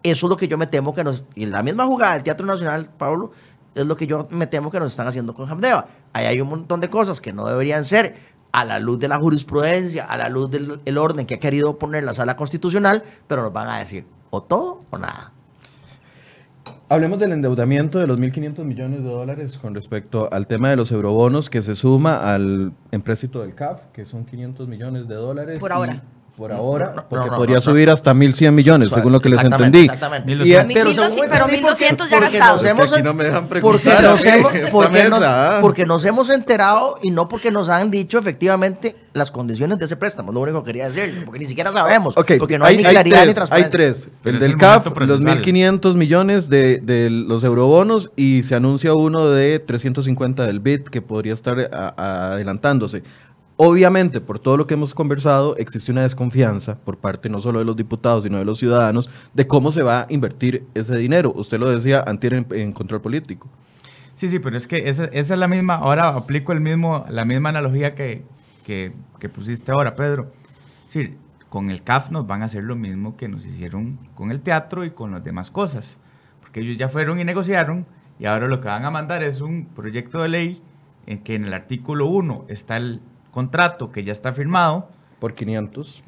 [0.02, 1.26] Eso es lo que yo me temo que nos...
[1.36, 3.34] Y la misma jugada del Teatro Nacional, Pablo,
[3.76, 5.86] es lo que yo me temo que nos están haciendo con Hamdeba.
[6.14, 8.16] Ahí hay un montón de cosas que no deberían ser
[8.52, 11.78] a la luz de la jurisprudencia, a la luz del el orden que ha querido
[11.78, 15.32] poner la sala constitucional, pero nos van a decir o todo o nada.
[16.90, 20.92] Hablemos del endeudamiento de los 1.500 millones de dólares con respecto al tema de los
[20.92, 25.60] eurobonos que se suma al empréstito del CAF, que son 500 millones de dólares.
[25.60, 26.04] Por y- ahora.
[26.42, 27.72] Por ahora, no, porque no, podría no, no.
[27.72, 29.82] subir hasta 1.100 millones, según lo que les entendí.
[29.82, 30.32] exactamente.
[30.32, 30.62] Y 1200.
[30.62, 32.64] es- Mil doscientos, pero según- 1200 ya porque gastados.
[32.64, 35.20] nos Es que hemos- aquí no me dejan porque preguntar, nos hemos, Esta porque, nos,
[35.20, 39.86] mesa, porque nos hemos enterado y no porque nos han dicho efectivamente las condiciones de
[39.86, 42.84] ese préstamo, lo único que quería decir, porque ni siquiera sabemos, porque no hay, ni
[42.84, 43.66] claridad tres, ni transparencia.
[43.68, 44.08] Hay tres.
[44.24, 45.22] Pero El del el CAF, los procesal.
[45.42, 51.02] 1.500 millones de, de los eurobonos y se anuncia uno de 350 del BIT que
[51.02, 53.04] podría estar a- a- adelantándose.
[53.64, 57.66] Obviamente, por todo lo que hemos conversado, existe una desconfianza por parte no solo de
[57.66, 61.32] los diputados, sino de los ciudadanos, de cómo se va a invertir ese dinero.
[61.36, 63.48] Usted lo decía antier en, control político.
[64.16, 67.50] Sí, sí, pero es que esa, es la misma, ahora aplico el mismo, la misma
[67.50, 68.24] analogía que,
[68.66, 70.32] que, que pusiste ahora, Pedro.
[70.88, 74.32] Es decir, con el CAF nos van a hacer lo mismo que nos hicieron con
[74.32, 76.00] el teatro y con las demás cosas,
[76.40, 77.86] porque ellos ya fueron y negociaron
[78.18, 80.64] y ahora lo que van a mandar es un proyecto de ley
[81.06, 84.90] en que en el artículo 1 está el contrato que ya está firmado.
[85.20, 86.04] Por 500.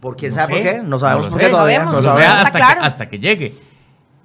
[0.00, 0.78] ¿Por quién No sabe sé, por qué?
[0.78, 1.84] No no sabemos lo por qué todavía.
[1.84, 2.80] No No sabemos, no hasta, claro.
[2.80, 3.54] que, hasta que llegue.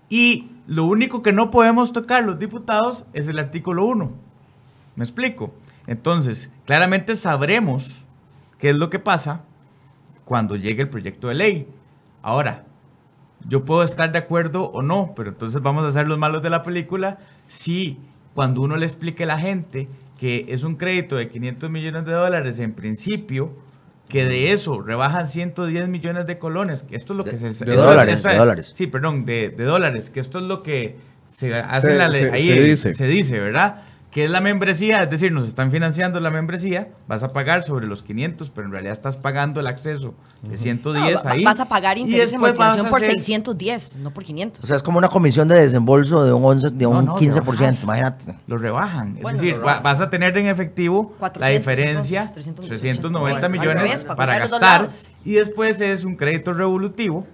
[0.10, 4.12] Y lo único que no podemos tocar los diputados es el artículo 1.
[4.96, 5.54] ¿Me explico?
[5.88, 8.06] Entonces, claramente sabremos
[8.60, 9.42] qué es lo que pasa
[10.26, 11.68] cuando llegue el proyecto de ley.
[12.22, 12.66] Ahora,
[13.48, 16.50] yo puedo estar de acuerdo o no, pero entonces vamos a ser los malos de
[16.50, 17.98] la película si
[18.34, 19.88] cuando uno le explique a la gente
[20.22, 23.58] que es un crédito de 500 millones de dólares en principio,
[24.08, 27.50] que de eso rebajan 110 millones de colones, que esto es lo que se...
[27.50, 28.72] esto- dólares, esta- de dólares.
[28.76, 32.08] Sí, perdón, de, de dólares, que esto es lo que se hace Se- en la
[32.08, 32.94] ley, se- ahí se dice.
[32.94, 33.82] se dice, ¿verdad?
[34.12, 37.88] Que es la membresía, es decir, nos están financiando la membresía, vas a pagar sobre
[37.88, 41.45] los 500, pero en realidad estás pagando el acceso de 110 No, ahí.
[41.45, 44.62] Vas a pagar y interés vas motivación por hacer- 610, no por 500.
[44.62, 47.15] O sea, es como una comisión de desembolso de un, 11, de No, un no,
[47.15, 47.84] 15%, rebajas.
[47.84, 48.36] imagínate.
[48.47, 49.13] Lo rebajan.
[49.13, 49.84] Bueno, es decir, rebajas.
[49.84, 54.89] vas a tener en efectivo 400, la diferencia, entonces, 300, 390 al millones para gastar.
[55.24, 57.26] Y después es un crédito revolutivo,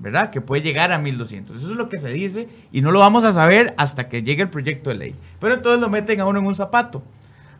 [0.00, 0.30] ¿verdad?
[0.30, 1.56] Que puede llegar a 1200.
[1.56, 4.42] Eso es lo que se dice y no lo vamos a saber hasta que llegue
[4.42, 5.14] el proyecto de ley.
[5.40, 7.02] Pero entonces lo meten a uno en un zapato.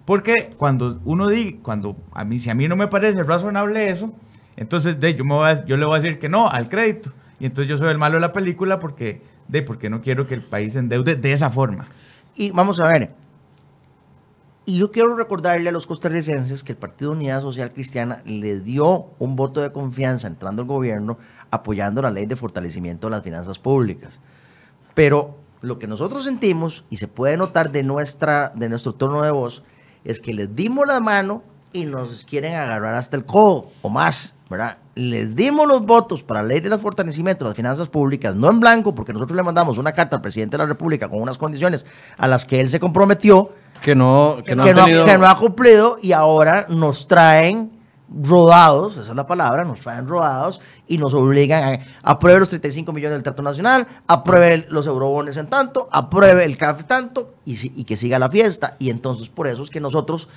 [0.05, 4.13] Porque cuando uno diga, cuando a mí, si a mí no me parece razonable eso,
[4.57, 7.13] entonces de, yo, me voy a- yo le voy a decir que no al crédito.
[7.41, 10.35] Y entonces yo soy el malo de la película porque, de, porque no quiero que
[10.35, 11.85] el país endeude de esa forma.
[12.37, 13.11] Y vamos a ver.
[14.69, 19.11] Y yo quiero recordarle a los costarricenses que el Partido Unidad Social Cristiana le dio
[19.21, 21.19] un voto de confianza entrando al gobierno
[21.53, 24.19] apoyando la ley de fortalecimiento de las finanzas públicas.
[24.93, 29.31] Pero lo que nosotros sentimos, y se puede notar de, nuestra, de nuestro tono de
[29.31, 29.63] voz,
[30.03, 34.35] es que les dimos la mano y nos quieren agarrar hasta el codo o más,
[34.51, 34.79] ¿verdad?
[34.97, 38.59] Les dimos los votos para la ley de fortalecimiento de las finanzas públicas, no en
[38.59, 41.87] blanco, porque nosotros le mandamos una carta al presidente de la República con unas condiciones
[42.17, 43.53] a las que él se comprometió,
[43.83, 47.73] Que no, que no han tenido- que no ha cumplido y ahora nos traen
[48.09, 52.93] rodados, esa es la palabra, nos traen rodados y nos obligan a apruebe los 35
[52.93, 57.73] millones del trato nacional, apruebe los eurobones en tanto, apruebe el CAF tanto y, si-
[57.75, 58.77] y que siga la fiesta.
[58.79, 60.29] Y entonces por eso es que nosotros,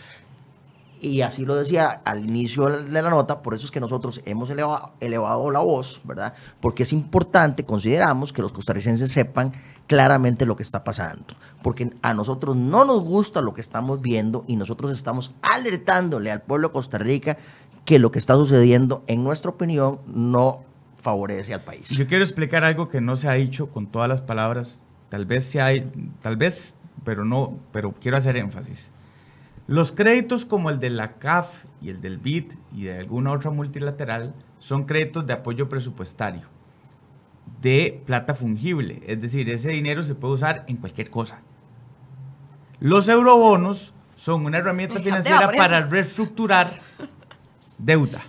[1.00, 4.50] y así lo decía al inicio de la nota, por eso es que nosotros hemos
[4.50, 6.34] elevado, elevado la voz, ¿verdad?
[6.60, 9.54] Porque es importante, consideramos que los costarricenses sepan
[9.90, 14.46] claramente lo que está pasando, porque a nosotros no nos gusta lo que estamos viendo
[14.46, 17.38] y nosotros estamos alertándole al pueblo de Costa Rica
[17.86, 20.64] que lo que está sucediendo, en nuestra opinión, no
[20.96, 21.90] favorece al país.
[21.90, 24.80] Yo quiero explicar algo que no se ha dicho con todas las palabras.
[25.10, 28.92] Tal vez se hay, tal vez, pero no, pero quiero hacer énfasis.
[29.66, 33.50] Los créditos como el de la CAF y el del BID y de alguna otra
[33.50, 36.59] multilateral son créditos de apoyo presupuestario
[37.62, 41.40] de plata fungible, es decir, ese dinero se puede usar en cualquier cosa.
[42.80, 46.80] Los eurobonos son una herramienta En financiera para reestructurar
[47.78, 48.22] deuda.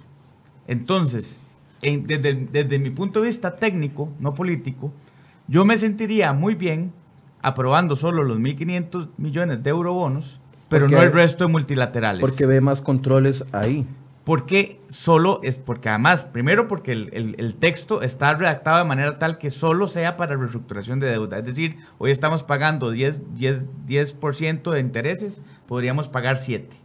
[0.67, 1.39] Entonces,
[1.83, 4.93] en- desde, desde mi punto de vista técnico, no político,
[5.49, 6.93] yo me sentiría muy bien
[7.43, 12.21] aprobando solo los 1.500 millones de eurobonos, pero Porque- no el resto de multilaterales.
[12.21, 13.87] Porque ve más controles ahí.
[14.31, 19.19] Porque solo es, porque además, primero porque el, el- el texto está redactado de manera
[19.19, 21.39] tal que solo sea para reestructuración de deuda.
[21.39, 26.77] Es decir, hoy estamos pagando 10, 10, 10% de intereses, podríamos pagar 7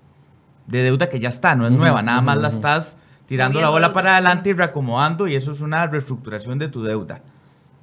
[0.65, 3.93] de deuda que ya está, no es nueva, nada más la estás tirando la bola
[3.93, 7.21] para adelante y reacomodando y eso es una reestructuración de tu deuda.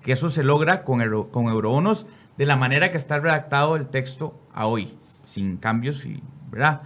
[0.03, 3.87] Que eso se logra con, euro- con eurobonos de la manera que está redactado el
[3.87, 6.21] texto a hoy, sin cambios, y,
[6.51, 6.81] ¿verdad?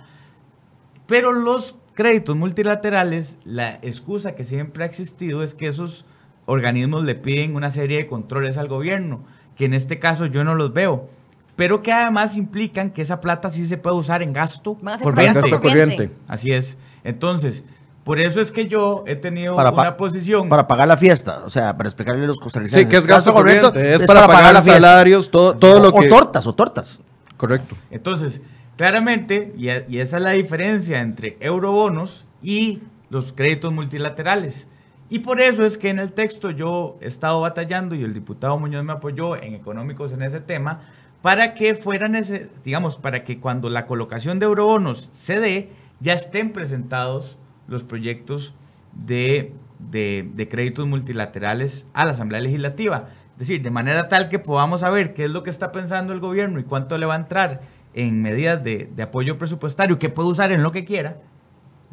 [1.06, 6.04] Pero los créditos multilaterales, la excusa que siempre ha existido es que esos
[6.44, 9.24] organismos le piden una serie de controles al gobierno,
[9.56, 11.08] que en este caso yo no los veo,
[11.56, 15.40] pero que además implican que esa plata sí se puede usar en gasto corriente.
[15.40, 16.10] gasto corriente.
[16.28, 16.76] Así es.
[17.02, 17.64] Entonces,
[18.04, 20.48] por eso es que yo he tenido Para pa- una posición...
[20.48, 22.84] Para pagar la fiesta, o sea, para explicarle a los costarricenses.
[22.86, 24.82] Sí, que es gasto corriente, es para pagar la fiesta.
[24.82, 26.06] salarios, todo, todo o, lo que...
[26.06, 27.00] o tortas, o tortas.
[27.36, 27.74] Correcto.
[27.90, 28.42] Entonces,
[28.76, 34.68] claramente, y, esa es la diferencia entre eurobonos y los créditos multilaterales.
[35.08, 38.58] Y por eso es que en el texto yo he estado batallando y el diputado
[38.58, 40.80] Muñoz me apoyó en económicos en ese tema
[41.22, 45.70] para que fueran ese, digamos, para que cuando la colocación de eurobonos se dé,
[46.00, 48.52] ya estén presentados los proyectos
[48.92, 53.08] de, de- de créditos multilaterales a la Asamblea Legislativa.
[53.34, 56.20] Es decir, de manera tal que podamos saber qué es lo que está pensando el
[56.20, 57.60] gobierno y cuánto le va a entrar
[57.96, 61.16] en medidas de, de apoyo presupuestario que puede usar en lo que quiera,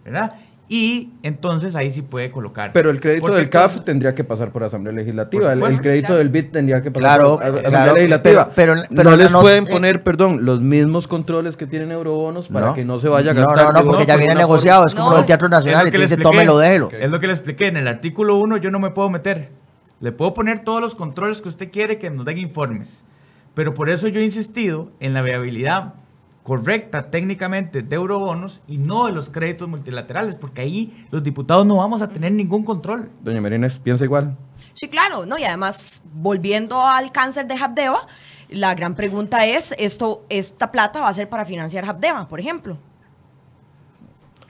[0.06, 0.34] ¿verdad?
[0.70, 2.72] Y entonces ahí sí puede colocar.
[2.74, 5.54] Pero el crédito Porque del CAF entonces- tendría que pasar por Asamblea Legislativa.
[5.56, 6.18] Por El, crédito claro.
[6.20, 8.50] del BID tendría que pasar Claro, por As- claro, Asamblea Legislativa.
[8.56, 11.92] pero- pero- pero no les not- pueden eh, poner, perdón, los mismos controles que tienen
[11.92, 12.74] eurobonos para No.
[12.74, 13.66] que no se vaya a No, gastar.
[13.66, 15.12] no, no, de- porque ya viene negociado, es como No.
[15.12, 16.90] lo del Teatro Nacional y que te dice, tómelo, déjelo.
[16.92, 17.68] Es lo que le expliqué.
[17.68, 19.50] En el artículo 1 yo no me puedo meter.
[20.00, 23.06] Le puedo poner todos los controles que usted quiere que nos den informes.
[23.54, 25.94] Pero por eso yo he insistido en la viabilidad
[26.44, 31.78] correcta técnicamente de eurobonos y no de los créditos multilaterales, porque ahí los diputados no
[31.78, 33.10] vamos a tener ningún control.
[33.22, 34.36] Doña Marínez piensa igual.
[34.74, 35.38] Sí, claro, ¿no?
[35.38, 38.08] Y además, volviendo al cáncer de Habdeba,
[38.50, 42.78] la gran pregunta es, esto, ¿esta plata va a ser para financiar Habdeba, por ejemplo?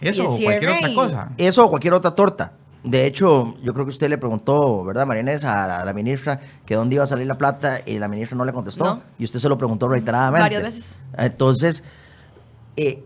[0.01, 1.31] Eso o cualquier otra y- cosa.
[1.37, 2.53] Eso o cualquier otra torta.
[2.83, 6.39] De hecho, yo creo que usted le preguntó, ¿verdad, Marínez, a la, a la ministra
[6.65, 8.83] que dónde iba a salir la plata y la ministra no le contestó.
[8.83, 9.01] No.
[9.17, 10.41] Y usted se lo preguntó reiteradamente.
[10.41, 10.99] Varias veces.
[11.17, 11.83] Entonces,
[12.75, 13.01] eh,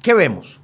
[0.00, 0.60] ¿qué vemos?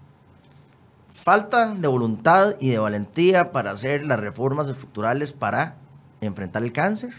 [1.11, 5.77] Falta de voluntad y de valentía para hacer las reformas estructurales para
[6.21, 7.11] enfrentar el cáncer.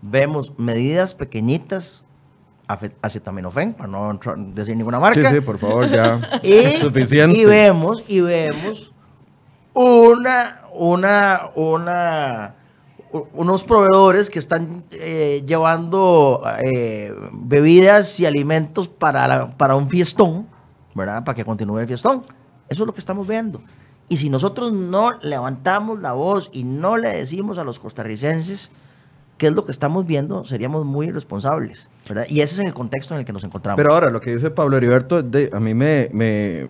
[0.00, 2.04] Vemos medidas pequeñitas,
[2.68, 4.18] acetaminofén, para no
[4.54, 5.30] decir ninguna Sí, marca.
[5.30, 6.20] sí, por favor, ya.
[6.42, 7.36] Y, Suficiente.
[7.38, 8.92] y vemos, y vemos
[9.74, 12.54] una, una, una,
[13.32, 20.46] unos proveedores que están eh, llevando eh, bebidas y alimentos para, la- para un fiestón,
[20.94, 21.24] ¿verdad?
[21.24, 22.24] Para que continúe el fiestón.
[22.68, 23.62] Eso es lo que estamos viendo.
[24.10, 28.70] Y si nosotros no levantamos la voz y no le decimos a los costarricenses
[29.38, 32.26] qué es lo que estamos viendo, seríamos muy irresponsables, ¿verdad?
[32.28, 33.76] Y ese es el contexto en el que nos encontramos.
[33.78, 36.68] Pero ahora, lo que dice Pablo Heriberto, de- a mí me, me,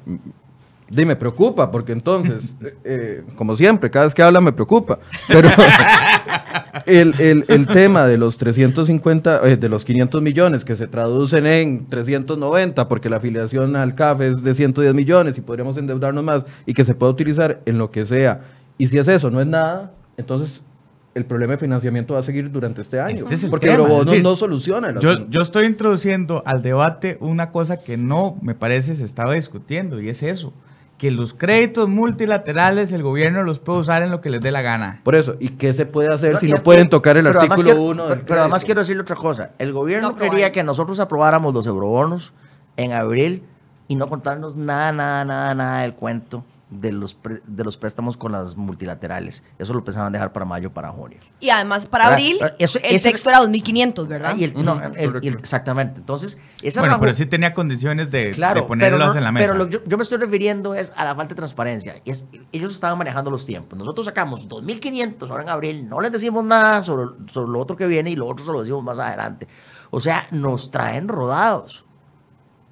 [0.90, 4.98] de- me preocupa, porque entonces, eh, eh, como siempre, cada vez que habla me preocupa.
[5.26, 5.48] Pero
[6.86, 11.46] el, el- el tema de los 350, eh, de los 500 millones que se traducen
[11.46, 16.46] en 390, porque la afiliación al CAF es de 110 millones y podríamos endeudarnos más
[16.66, 18.40] y que se pueda utilizar en lo que sea.
[18.76, 20.62] Y si es eso, no es nada, entonces
[21.18, 23.16] el problema de financiamiento va a seguir durante este año.
[23.16, 26.62] Este es el porque tema, Eurobonos es decir, no soluciona Yo, yo estoy introduciendo al
[26.62, 30.52] debate una cosa que no me parece se estaba discutiendo y es eso,
[30.96, 34.62] que los créditos multilaterales el gobierno los puede usar en lo que les dé la
[34.62, 35.00] gana.
[35.04, 38.08] Por eso, ¿y qué se puede hacer si no pueden tocar el artículo quiero- 1
[38.08, 39.50] pero, pero además quiero decirle otra cosa.
[39.58, 42.32] El gobierno No quería que nosotros aprobáramos los eurobonos
[42.76, 43.42] en abril
[43.86, 48.16] y no contarnos nada, nada, nada, nada del cuento de los, pre- de los préstamos
[48.18, 49.42] con las multilaterales.
[49.58, 51.18] Eso lo pensaban dejar para mayo, para junio.
[51.40, 52.18] Y además, para ¿Verdad?
[52.18, 54.32] abril, Eso- el ese- texto era 2.500, ¿verdad?
[54.34, 55.38] Ah, y el- no, Ujú, el- el- correcto.
[55.38, 56.00] exactamente.
[56.00, 59.24] Entonces, esa Bueno, bajo- pero sí tenía condiciones de, Claro, de ponerlas pero, no- en
[59.24, 59.46] la mesa.
[59.46, 61.96] pero lo- yo, yo me estoy refiriendo es a la falta de transparencia.
[62.04, 63.78] Y es- ellos estaban manejando los tiempos.
[63.78, 67.86] Nosotros sacamos 2.500 ahora en abril, no les decimos nada sobre, sobre lo otro que
[67.86, 69.48] viene y lo otro se lo decimos más adelante.
[69.90, 71.86] O sea, nos traen rodados.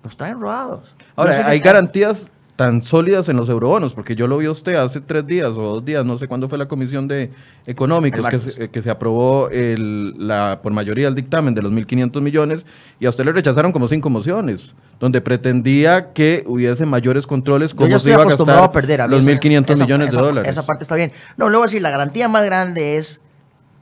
[0.04, 0.94] Nos traen rodados.
[1.16, 5.02] Ahora, hay garantías tan sólidas en los eurobonos, porque yo lo vi a usted hace
[5.02, 7.30] tres días o dos días, no sé cuándo fue la comisión de
[7.66, 12.20] económicos que se, que se aprobó el, la, por mayoría el dictamen de los 1.500
[12.22, 12.66] millones
[12.98, 17.86] y a usted le rechazaron como cinco mociones, donde pretendía que hubiese mayores controles Yo
[17.88, 19.02] ya se iba a gastar a perder.
[19.02, 20.50] a los esa- 1.500 esa- millones esa- de dólares.
[20.50, 21.12] Esa parte está bien.
[21.36, 23.20] No, le voy a decir, la garantía más grande es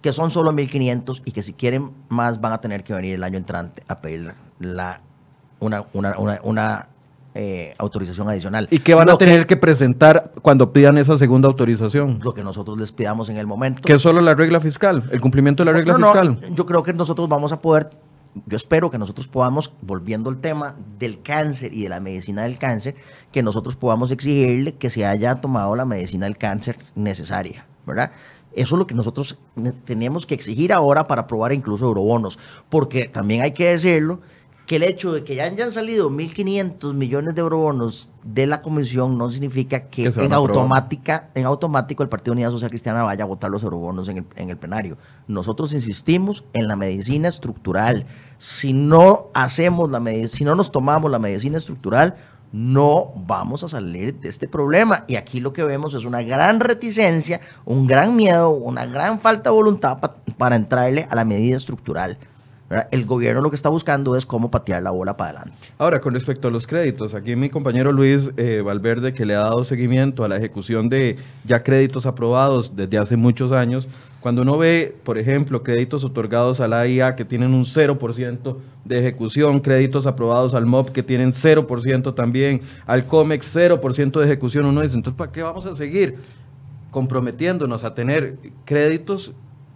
[0.02, 3.22] que son solo 1.500 y que si quieren más van a tener que venir el
[3.24, 5.00] año entrante a pedir la,
[5.60, 6.88] una, una, una, una,
[7.34, 8.68] eh, autorización adicional.
[8.70, 12.20] ¿Y qué van Lo a tener que presentar cuando pidan esa segunda autorización?
[12.22, 13.82] Lo que nosotros les pidamos en el momento.
[13.82, 16.54] Que es solo la regla fiscal, el cumplimiento de la regla No, no, fiscal.
[16.54, 17.90] yo creo que nosotros vamos a poder,
[18.46, 22.56] yo espero que nosotros podamos, volviendo al tema del cáncer y de la medicina del
[22.58, 22.94] cáncer,
[23.32, 28.12] que nosotros podamos exigirle que se haya tomado la medicina del cáncer necesaria, ¿verdad?
[28.56, 33.08] Eso es lo que nosotros ne- tenemos que exigir ahora para aprobar incluso eurobonos, porque
[33.08, 34.20] también hay que decirlo,
[34.66, 39.18] que el hecho de que ya hayan salido 1.500 millones de eurobonos de la comisión
[39.18, 43.50] no significa que, en automática, en automático el Partido Unidad Social Cristiana vaya a votar
[43.50, 44.96] los eurobonos en el, en el plenario.
[45.28, 48.06] Nosotros insistimos en la medicina estructural.
[48.38, 52.14] Si no hacemos la si no nos tomamos la medicina estructural,
[52.50, 55.04] no vamos a salir de este problema.
[55.08, 59.50] Y aquí lo que vemos es una gran reticencia, un gran miedo, una gran falta
[59.50, 62.16] de voluntad pa- para entrarle a la medida estructural.
[62.90, 65.68] El gobierno lo que está buscando es cómo patear la bola para adelante.
[65.76, 69.40] Ahora, con respecto a los créditos, aquí mi compañero Luis eh, Valverde, que le ha
[69.40, 73.86] dado seguimiento a la ejecución de ya créditos aprobados desde hace muchos años,
[74.20, 78.56] cuando uno ve, por ejemplo, créditos otorgados a la AIA que tienen un 0%
[78.86, 84.64] de ejecución, créditos aprobados al MOP que tienen 0% también, al COMEX 0% de ejecución,
[84.64, 86.16] uno dice, entonces, ¿para qué vamos a seguir
[86.90, 89.32] comprometiéndonos a tener créditos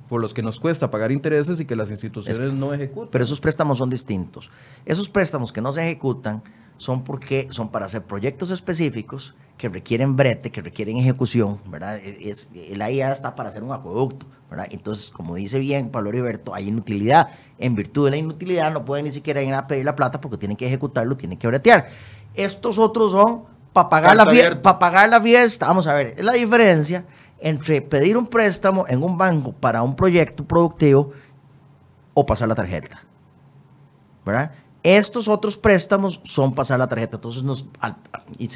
[0.08, 3.08] por los que nos cuesta pagar intereses y que las instituciones Es- no ejecutan?
[3.10, 4.50] Pero esos préstamos son distintos.
[4.86, 6.42] Esos préstamos que no se ejecutan
[6.76, 11.96] son porque son para hacer proyectos específicos que requieren brete, que requieren ejecución, ¿verdad?
[11.96, 14.68] E- Es, el AIA está para hacer un acueducto, ¿verdad?
[14.70, 17.30] Entonces, como dice bien Pablo Heriberto, hay inutilidad.
[17.58, 20.36] En virtud de la inutilidad no pueden ni siquiera ir a pedir la plata porque
[20.38, 21.88] tienen que ejecutarlo, tienen que bretear.
[22.34, 23.42] Estos otros son
[23.72, 24.62] para pagar, la Carta fie- abierta.
[24.62, 25.66] pa' pagar la fiesta.
[25.66, 27.04] Vamos a ver, es la diferencia
[27.40, 31.12] entre pedir un préstamo en un banco para un proyecto productivo
[32.14, 33.02] o pasar la tarjeta.
[34.24, 34.52] ¿verdad?
[34.82, 37.16] Estos otros préstamos son pasar la tarjeta.
[37.16, 37.66] Entonces, nos,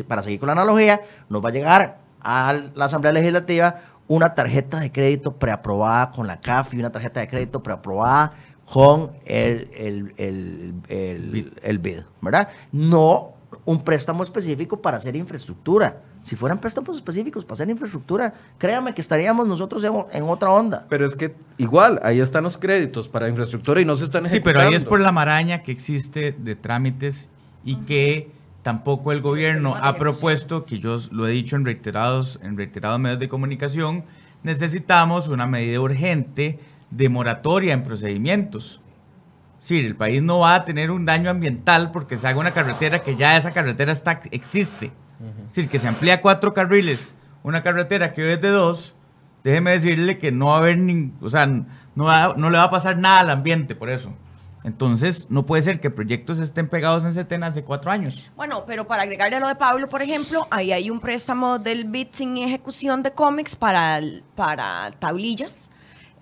[0.07, 4.79] para seguir con la analogía, nos va a llegar a la Asamblea Legislativa una tarjeta
[4.81, 8.33] de crédito preaprobada con la CAF y una tarjeta de crédito preaprobada
[8.71, 12.49] con el, el, el, el- el BID, ¿verdad?
[12.73, 13.33] No
[13.65, 16.03] un préstamo específico para hacer infraestructura.
[16.23, 20.87] Si fueran préstamos específicos para hacer infraestructura, créame que estaríamos nosotros en, en otra onda.
[20.89, 24.37] Pero es que igual, ahí están los créditos para infraestructura y no se están Sí,
[24.37, 24.59] ejecutando.
[24.61, 27.29] pero ahí es por la maraña que existe de trámites
[27.65, 28.31] y que
[28.63, 33.19] tampoco el gobierno ha propuesto, que yo lo he dicho en reiterados, en reiterados medios
[33.19, 34.05] de comunicación,
[34.45, 36.61] necesitamos una medida urgente
[36.91, 38.81] de moratoria en procedimientos.
[39.61, 43.01] Sí, el país no va a tener un daño ambiental porque se haga una carretera
[43.03, 44.93] que ya esa carretera está, existe.
[45.43, 48.95] Es decir, que se amplía cuatro carriles, una carretera que hoy es de dos,
[49.45, 52.65] déjeme decirle que no va a haber, ni, o sea, no, va- no le va
[52.65, 54.13] a pasar nada al ambiente por eso.
[54.65, 58.31] Entonces, no puede ser que proyectos estén pegados en Setena hace cuatro años.
[58.37, 61.85] Bueno, pero para agregarle a lo de Pablo, por ejemplo, ahí hay un préstamo del
[61.85, 64.01] BID sin ejecución de cómics para,
[64.37, 65.69] para tablillas,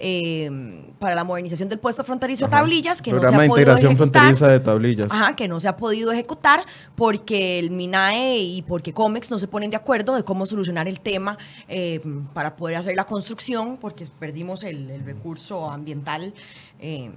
[0.02, 0.50] eh,
[0.98, 3.92] para la modernización del puesto fronterizo de tablillas, que no se ha de podido integración
[3.92, 4.22] ejecutar.
[4.22, 5.12] fronteriza de tablillas.
[5.12, 6.64] Ajá, que no se ha podido ejecutar
[6.96, 11.00] porque el MINAE y porque COMEX no se ponen de acuerdo de cómo solucionar el
[11.00, 11.36] tema
[11.68, 12.00] eh,
[12.32, 16.32] para poder hacer la construcción, porque perdimos el, el recurso ambiental
[16.78, 17.10] eh,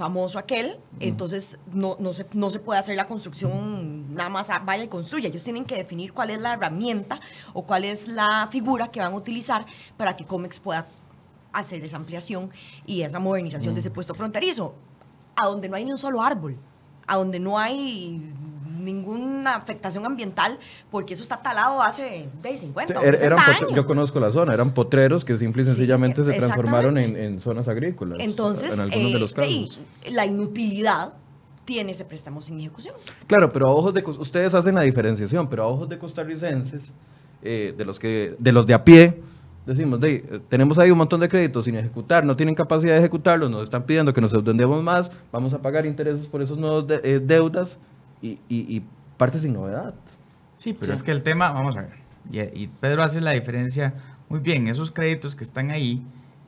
[0.00, 4.84] famoso aquel, entonces no, no, se, no se puede hacer la construcción nada más vaya
[4.84, 5.28] y construya.
[5.28, 7.20] Ellos tienen que definir cuál es la herramienta
[7.52, 9.66] o cuál es la figura que van a utilizar
[9.98, 10.86] para que COMEX pueda
[11.52, 12.50] hacer esa ampliación
[12.86, 14.74] y esa modernización de ese puesto fronterizo
[15.36, 16.56] a donde no hay ni un solo árbol,
[17.06, 18.20] a donde no hay
[18.78, 20.58] ninguna afectación ambiental,
[20.90, 23.74] porque eso está talado hace de 50 o Era- 60 eran pot- años.
[23.74, 27.40] yo conozco la zona, eran potreros que simple y Sí, sencillamente se transformaron en, en
[27.40, 28.18] zonas agrícolas.
[28.20, 29.80] Entonces, en algunos eh, de los de ahí, casos.
[30.14, 31.12] la inutilidad
[31.66, 32.94] tiene ese préstamo sin ejecución.
[33.26, 36.92] Claro, pero a ojos de ustedes hacen la diferenciación, pero a ojos de costarricenses,
[37.42, 39.20] eh, de los que de los de a pie,
[39.76, 42.98] decimos, de, eh, tenemos ahí un montón de créditos sin ejecutar, no tienen capacidad de
[42.98, 46.86] ejecutarlos, nos están pidiendo que nos endeudemos más, vamos a pagar intereses por esos nuevos
[46.86, 47.78] de- eh, deudas
[48.22, 48.82] y, y, y
[49.16, 49.94] parte sin novedad.
[50.58, 51.94] Sí, pero es que el tema, vamos a ver,
[52.30, 53.94] y, y Pedro hace la diferencia
[54.28, 56.02] muy bien, esos créditos que están ahí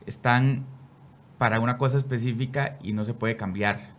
[0.06, 0.64] están
[1.38, 3.90] para una cosa específica y no se puede cambiar.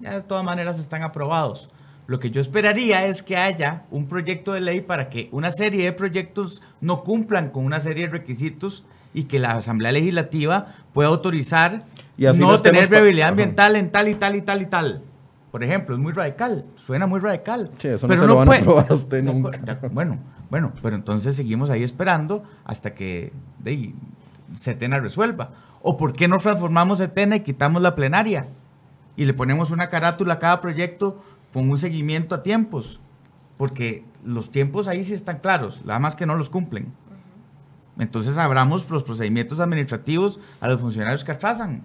[0.00, 1.68] Ya de todas maneras están aprobados.
[2.10, 5.84] Lo que yo esperaría es que haya un proyecto de ley para que una serie
[5.84, 8.84] de proyectos no cumplan con una serie de requisitos
[9.14, 11.84] y que la Asamblea Legislativa pueda autorizar
[12.18, 15.02] Y así no no tener viabilidad ambiental en tal y tal y tal y tal.
[15.52, 17.70] Por ejemplo, es muy radical, suena muy radical.
[17.80, 19.60] Eso no se lo van a a usted No, nunca.
[19.64, 20.18] ya, bueno,
[20.50, 23.94] bueno, pero entonces seguimos ahí esperando hasta que de,
[24.58, 25.50] Setena resuelva.
[25.80, 28.48] ¿O por qué no transformamos Setena y quitamos la plenaria?
[29.16, 31.22] Y le ponemos una carátula a cada proyecto
[31.52, 33.00] con un seguimiento a tiempos.
[33.56, 36.92] Porque los tiempos ahí sí están claros, nada más que no los cumplen.
[37.98, 41.82] Entonces abramos los procedimientos administrativos a los funcionarios que atrasan.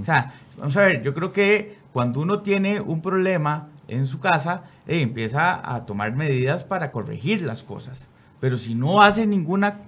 [0.00, 4.20] O sea, vamos a ver, yo creo que cuando uno tiene un problema en su
[4.20, 8.08] casa, eh, empieza a tomar medidas para corregir las cosas.
[8.40, 9.80] Pero si no hace ninguna,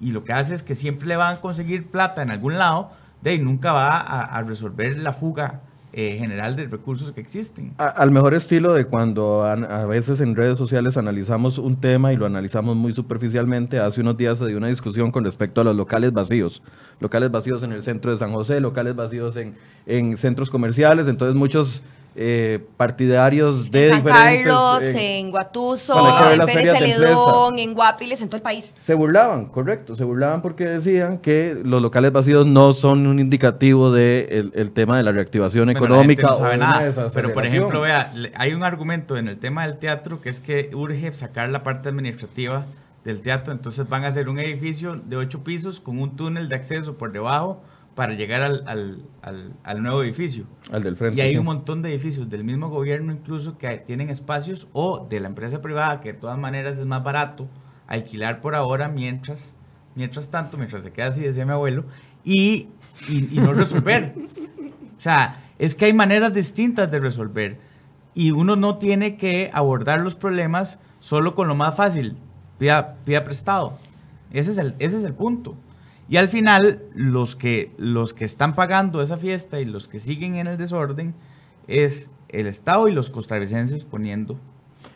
[0.00, 2.90] y lo que hace es que siempre le van a conseguir plata en algún lado,
[3.22, 5.60] de ahí nunca va a, a resolver la fuga
[5.92, 7.74] eh, general de recursos que existen.
[7.78, 12.12] A- al mejor estilo de cuando an- a veces en redes sociales analizamos un tema
[12.12, 13.78] y lo analizamos muy superficialmente.
[13.78, 16.62] Hace unos días se dio una discusión con respecto a los locales vacíos.
[17.00, 19.54] Locales vacíos en el centro de San José, locales vacíos en,
[19.86, 21.08] en centros comerciales.
[21.08, 21.82] Entonces muchos
[22.14, 24.46] eh, partidarios de en San diferentes...
[24.46, 28.74] Carlos, eh, en Guatuso, Bueno, en Pérez de Celedón, en Guapiles, en todo el país.
[28.80, 33.90] Se burlaban, correcto, se burlaban porque decían que los locales vacíos no son un indicativo
[33.90, 37.10] del el tema de la reactivación Bueno, la económica gente no sabe de nada.
[37.14, 40.70] Pero, por ejemplo, vea, hay un argumento en el tema del teatro que es que
[40.74, 42.66] urge sacar la parte administrativa
[43.04, 43.52] del teatro.
[43.52, 47.12] Entonces van a hacer un edificio de ocho pisos con un túnel de acceso por
[47.12, 47.62] debajo
[47.94, 50.44] para llegar al, al- al- al nuevo edificio.
[50.70, 51.18] Al del frente.
[51.18, 51.38] Y hay sí.
[51.38, 55.60] un montón de edificios del mismo gobierno incluso que tienen espacios o de la empresa
[55.60, 57.48] privada que de todas maneras es más barato
[57.86, 59.54] alquilar por ahora mientras,
[59.94, 61.84] mientras tanto, mientras se queda así, decía mi abuelo,
[62.24, 62.68] y,
[63.08, 64.14] y- y no resolver.
[64.96, 67.58] O sea, es que hay maneras distintas de resolver
[68.14, 72.16] y uno no tiene que abordar los problemas solo con lo más fácil,
[72.58, 73.74] pida, pida prestado.
[74.32, 75.56] Ese es, el, ese es el punto.
[76.12, 80.34] Y al final, los que, los que están pagando esa fiesta y los que siguen
[80.34, 81.14] en el desorden
[81.68, 84.36] es el Estado y los costarricenses poniendo.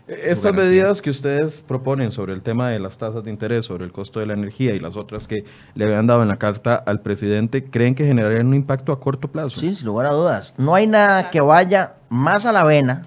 [0.08, 0.64] Estas garantía.
[0.64, 4.20] medidas que ustedes proponen sobre el tema de las tasas de interés, sobre el costo
[4.20, 7.64] de la energía y las otras que le habían dado en la carta al presidente,
[7.64, 9.58] ¿creen que generarían un impacto a corto plazo?
[9.58, 10.52] Sí, sin lugar a dudas.
[10.58, 13.06] No hay nada que vaya más a la vena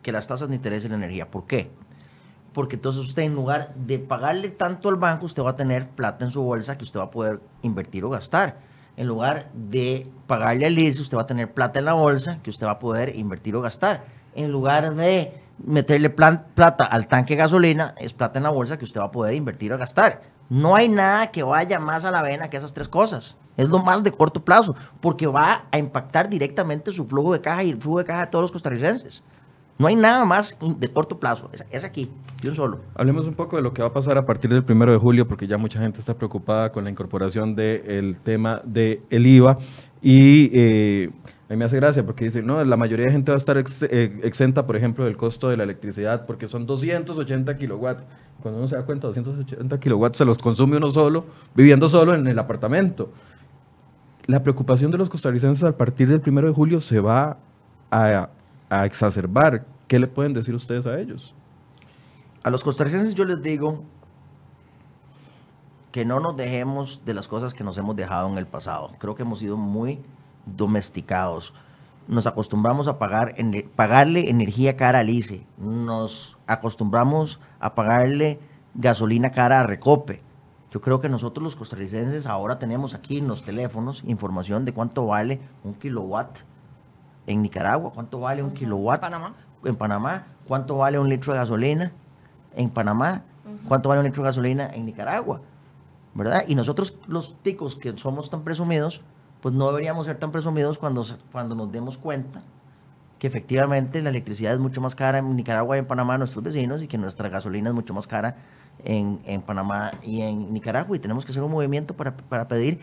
[0.00, 1.30] que las tasas de interés y la energía.
[1.30, 1.68] ¿Por qué?
[2.58, 6.24] Porque entonces usted en lugar de pagarle tanto al banco, usted va a tener plata
[6.24, 8.58] en su bolsa que usted va a poder invertir o gastar.
[8.96, 12.50] En lugar de pagarle al ICE, usted va a tener plata en la bolsa que
[12.50, 14.06] usted va a poder invertir o gastar.
[14.34, 18.76] En lugar de meterle plan- plata al tanque de gasolina es plata en la bolsa
[18.76, 20.22] que usted va a poder invertir o gastar.
[20.48, 23.38] No hay nada que vaya más a la vena que esas tres cosas.
[23.56, 27.62] Es lo más de corto plazo, porque va a impactar directamente su flujo de caja
[27.62, 29.22] y el flujo de caja de todos los costarricenses.
[29.78, 31.50] No hay nada más de corto plazo.
[31.70, 32.10] Es, aquí,
[32.42, 32.80] de un solo.
[32.96, 35.28] Hablemos un poco de lo que va a pasar a partir del primero de julio,
[35.28, 39.58] porque ya mucha gente está preocupada con la incorporación del tema del IVA.
[40.02, 41.10] Y eh,
[41.48, 43.56] a mí me hace gracia porque dicen, no, la mayoría de gente va a estar
[43.56, 48.06] eh, exenta, por ejemplo, del costo de la electricidad, porque son 280 kilowatts.
[48.42, 51.24] Cuando uno se da cuenta, 280 kilowatts se los consume uno solo,
[51.54, 53.12] viviendo solo en el apartamento.
[54.26, 57.38] La preocupación de los costarricenses a partir del primero de julio se va
[57.90, 58.28] a,
[58.70, 59.66] a exacerbar.
[59.86, 61.34] ¿Qué le pueden decir ustedes a ellos?
[62.42, 63.82] A los costarricenses yo les digo
[65.92, 68.92] que no nos dejemos de las cosas que nos hemos dejado en el pasado.
[68.98, 70.00] Creo que hemos sido muy
[70.46, 71.54] domesticados.
[72.06, 75.46] Nos acostumbramos a pagar ener- pagarle energía cara al ICE.
[75.58, 78.38] Nos acostumbramos a pagarle
[78.74, 80.22] gasolina cara a Recope.
[80.70, 85.06] Yo creo que nosotros los costarricenses ahora tenemos aquí en los teléfonos información de cuánto
[85.06, 86.40] vale un kilowatt
[87.28, 89.34] en Nicaragua, cuánto vale un kilowatt Panamá.
[89.64, 91.92] en Panamá, cuánto vale un litro de gasolina
[92.56, 93.22] en Panamá,
[93.68, 95.42] cuánto vale un litro de gasolina en Nicaragua,
[96.14, 96.44] ¿verdad?
[96.48, 99.02] Y nosotros los ticos que somos tan presumidos,
[99.42, 102.42] pues no deberíamos ser tan presumidos cuando, cuando nos demos cuenta
[103.18, 106.42] que efectivamente la electricidad es mucho más cara en Nicaragua y en Panamá a nuestros
[106.42, 108.36] vecinos y que nuestra gasolina es mucho más cara
[108.84, 110.96] en, en Panamá y en Nicaragua.
[110.96, 112.80] Y tenemos que hacer un movimiento para, para pedir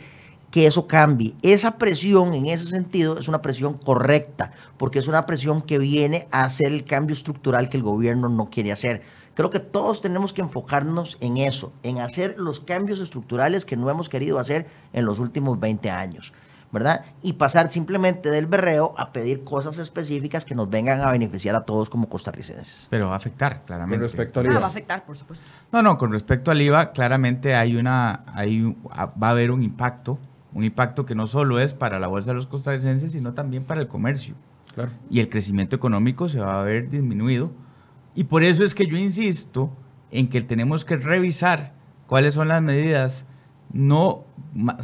[0.51, 1.35] que eso cambie.
[1.41, 6.27] Esa presión en ese sentido es una presión correcta, porque es una presión que viene
[6.31, 9.01] a hacer el cambio estructural que el gobierno no quiere hacer.
[9.33, 13.89] Creo que todos tenemos que enfocarnos en eso, en hacer los cambios estructurales que no
[13.89, 16.31] hemos querido hacer en los últimos 20 años.
[16.71, 17.05] ¿verdad?
[17.21, 21.61] Y pasar simplemente del berreo a pedir cosas específicas que nos vengan a beneficiar a
[21.63, 22.87] todos como costarricenses.
[22.89, 23.95] Pero va a afectar, claramente.
[23.97, 24.59] Con respecto al Ah, IVA.
[24.59, 25.45] va a afectar, por supuesto.
[25.71, 30.19] No, no, con respecto al IVA, claramente hay una, hay, va a haber un impacto,
[30.55, 33.81] un impacto que no solo es para la bolsa de los costarricenses, sino también para
[33.81, 34.33] el comercio.
[34.73, 34.91] Claro.
[35.09, 37.51] Y el crecimiento económico se va a ver disminuido.
[38.15, 39.69] Y por eso es que yo insisto
[40.11, 41.73] en que tenemos que revisar
[42.07, 43.27] cuáles son las medidas,
[43.71, 44.23] no,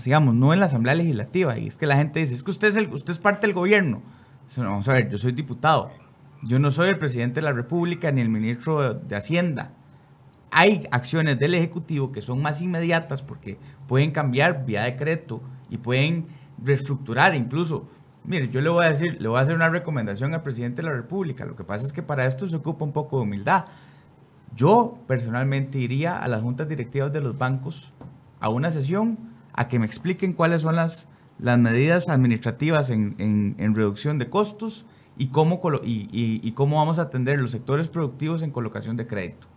[0.03, 1.57] digamos, no en la Asamblea Legislativa.
[1.57, 3.55] Y es que la gente dice, es que usted es, el, usted es parte del
[3.55, 4.01] gobierno.
[4.57, 5.89] No, Vamos a ver, yo soy diputado.
[6.43, 9.71] Yo no soy el presidente de la República ni el ministro de- de Hacienda
[10.53, 13.57] hay acciones del Ejecutivo que son más inmediatas porque
[13.87, 15.41] pueden cambiar vía decreto
[15.71, 16.27] y pueden
[16.63, 17.89] reestructurar incluso.
[18.23, 20.89] Mire, yo le voy a decir, le voy a hacer una recomendación al presidente de
[20.89, 21.43] la República.
[21.45, 23.65] Lo que pasa es que para esto se ocupa un poco de humildad.
[24.55, 27.91] Yo personalmente iría a las juntas directivas de los bancos
[28.39, 29.17] a una sesión
[29.53, 31.07] a que me expliquen cuáles son las,
[31.39, 34.85] las medidas administrativas en, en- reducción de costos
[35.17, 39.47] y cómo, y cómo vamos a atender los sectores productivos en colocación de crédito.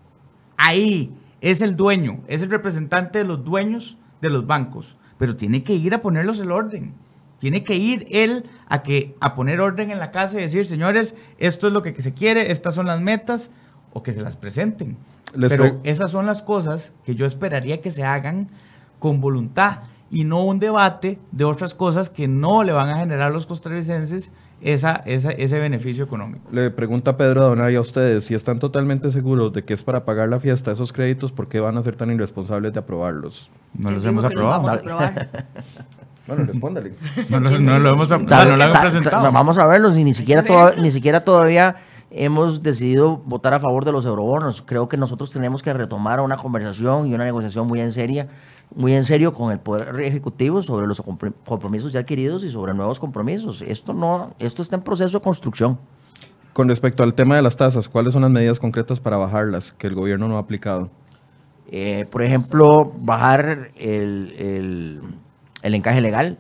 [0.57, 5.63] Ahí es el dueño, es el representante de los dueños de los bancos, pero tiene
[5.63, 6.95] que ir a ponerlos el orden.
[7.39, 11.15] Tiene que ir él a, que, a poner orden en la casa y decir, señores,
[11.39, 13.51] esto es lo que se quiere, estas son las metas,
[13.95, 14.99] o que se las presenten.
[15.35, 18.49] Les pero esas son las cosas que yo esperaría que se hagan
[18.99, 23.31] con voluntad y no un debate de otras cosas que no le van a generar
[23.31, 24.33] a los costarricenses
[24.65, 26.49] esa, esa- ese beneficio económico.
[26.51, 30.29] Le pregunta Pedro Donay a ustedes si están totalmente seguros de que es para pagar
[30.29, 33.49] la fiesta esos créditos, ¿por qué van a ser tan irresponsables de aprobarlos?
[33.79, 34.63] No los hemos que los aprobado.
[34.63, 35.29] vamos a aprobar.
[36.27, 36.95] Bueno, respóndale.
[37.29, 39.31] No, los- no lo hemos, no, Tal- lo hemos ta- ta- presentado.
[39.31, 41.77] Vamos a verlos, y ni siquiera, toda- ni siquiera todavía
[42.11, 44.63] hemos decidido votar a favor de los eurobonos.
[44.63, 48.29] Creo que nosotros tenemos que retomar una conversación y una negociación muy en seria,
[48.77, 52.75] muy en serio con el poder ejecutivo sobre los compr- compromisos ya adquiridos y sobre
[52.75, 53.63] nuevos compromisos.
[53.63, 55.79] Esto no, esto está en proceso de construcción.
[56.53, 59.87] Con respecto al tema de las tasas, ¿cuáles son las medidas concretas para bajarlas que
[59.87, 60.91] el gobierno no ha aplicado?
[61.71, 65.01] Eh, por ejemplo, bajar el, el-
[65.63, 66.39] el encaje legal,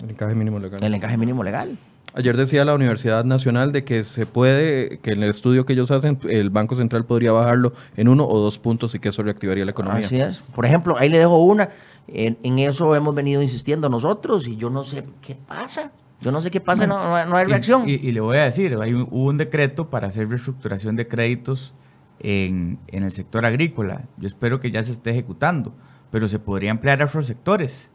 [0.00, 0.82] El encaje mínimo legal.
[0.82, 1.76] el encaje mínimo legal.
[2.18, 5.90] Ayer decía la Universidad Nacional de que se puede, que en el estudio que ellos
[5.92, 9.64] hacen, el Banco Central podría bajarlo en uno o dos puntos y que eso reactivaría
[9.64, 10.04] la economía.
[10.04, 10.42] Así es.
[10.54, 11.68] Por ejemplo, ahí le dejo una.
[12.08, 15.92] En, en eso hemos venido insistiendo nosotros y yo no sé qué pasa.
[16.20, 17.88] Yo no sé qué pasa, no, no- no hay reacción.
[17.88, 21.06] Y, y le voy a decir, hay un- hubo un decreto para hacer reestructuración de
[21.06, 21.72] créditos
[22.18, 24.02] en, en el sector agrícola.
[24.16, 25.72] Yo espero que ya se esté ejecutando,
[26.10, 27.92] pero se podría emplear a otros sectores.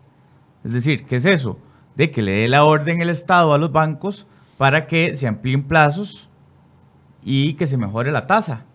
[0.64, 1.58] Es decir, ¿qué es eso?
[1.96, 4.26] De que le dé la orden el Estado a los bancos
[4.58, 6.30] para que se amplíen plazos
[7.24, 8.66] y que se mejore la tasa.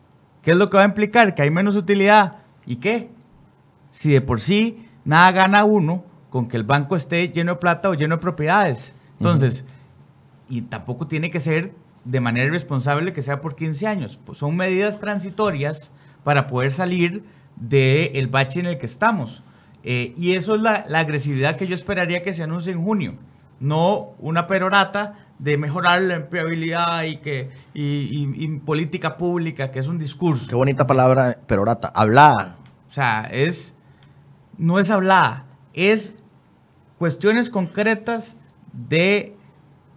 [0.42, 1.34] ¿Qué es lo que va a implicar?
[1.34, 2.36] Que hay menos utilidad.
[2.66, 3.10] ¿Y qué?
[3.90, 7.88] Si de por sí nada gana uno con que el banco esté lleno de plata
[7.88, 8.94] o lleno de propiedades.
[9.18, 9.64] Entonces,
[10.48, 11.72] y tampoco tiene que ser
[12.04, 14.18] de manera irresponsable que sea por 15 años.
[14.24, 15.90] Pues son medidas transitorias
[16.24, 17.24] para poder salir
[17.56, 19.42] del bache en el que estamos.
[19.90, 23.14] Eh, y eso es la, la, agresividad que yo esperaría que se anuncie en junio,
[23.58, 29.78] no una perorata de mejorar la empleabilidad y, que, y, y, y política pública, que
[29.78, 30.46] es un discurso.
[30.46, 32.58] Qué bonita palabra, perorata, hablada.
[32.86, 33.74] O sea, es,
[34.58, 36.12] no es hablada, es
[36.98, 38.36] cuestiones concretas
[38.74, 39.38] de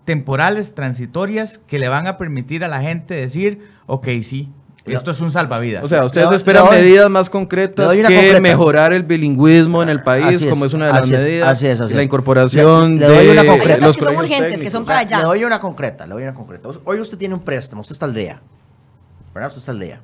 [0.06, 4.54] temporales, transitorias, que le van a permitir a la gente decir, ok, sí,
[4.86, 5.84] esto es un salvavidas.
[5.84, 8.42] O sea, ustedes le, esperan le doy, medidas más concretas que concreta.
[8.42, 11.48] mejorar el bilingüismo en el país, es, como es una de las así medidas.
[11.48, 13.86] Es, así es, así la incorporación le, le doy de una concreta.
[13.86, 14.64] los que son urgentes, técnicos.
[14.64, 15.18] que son para allá.
[15.18, 16.70] Le doy una concreta, le doy una concreta.
[16.84, 18.42] Hoy usted tiene un préstamo, usted está al día.
[19.34, 19.50] ¿Verdad?
[19.50, 20.02] Usted está al día.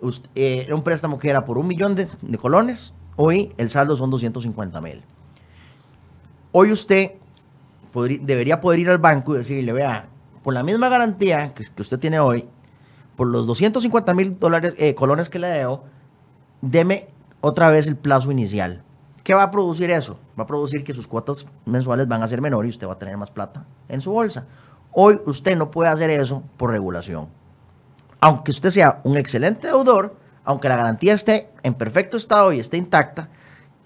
[0.00, 3.70] Usted, eh, era un préstamo que era por un millón de, de colones, hoy el
[3.70, 5.02] saldo son 250 mil.
[6.52, 7.12] Hoy usted
[7.92, 10.06] podría, debería poder ir al banco y decirle, vea,
[10.42, 12.46] con la misma garantía que, que usted tiene hoy,
[13.16, 15.84] por los 250 mil dólares, eh, colones que le debo,
[16.60, 17.08] deme
[17.40, 18.82] otra vez el plazo inicial.
[19.24, 20.18] ¿Qué va a producir eso?
[20.38, 22.98] Va a producir que sus cuotas mensuales van a ser menores y usted va a
[22.98, 24.46] tener más plata en su bolsa.
[24.92, 27.28] Hoy usted no puede hacer eso por regulación.
[28.20, 30.14] Aunque usted sea un excelente deudor,
[30.44, 33.28] aunque la garantía esté en perfecto estado y esté intacta,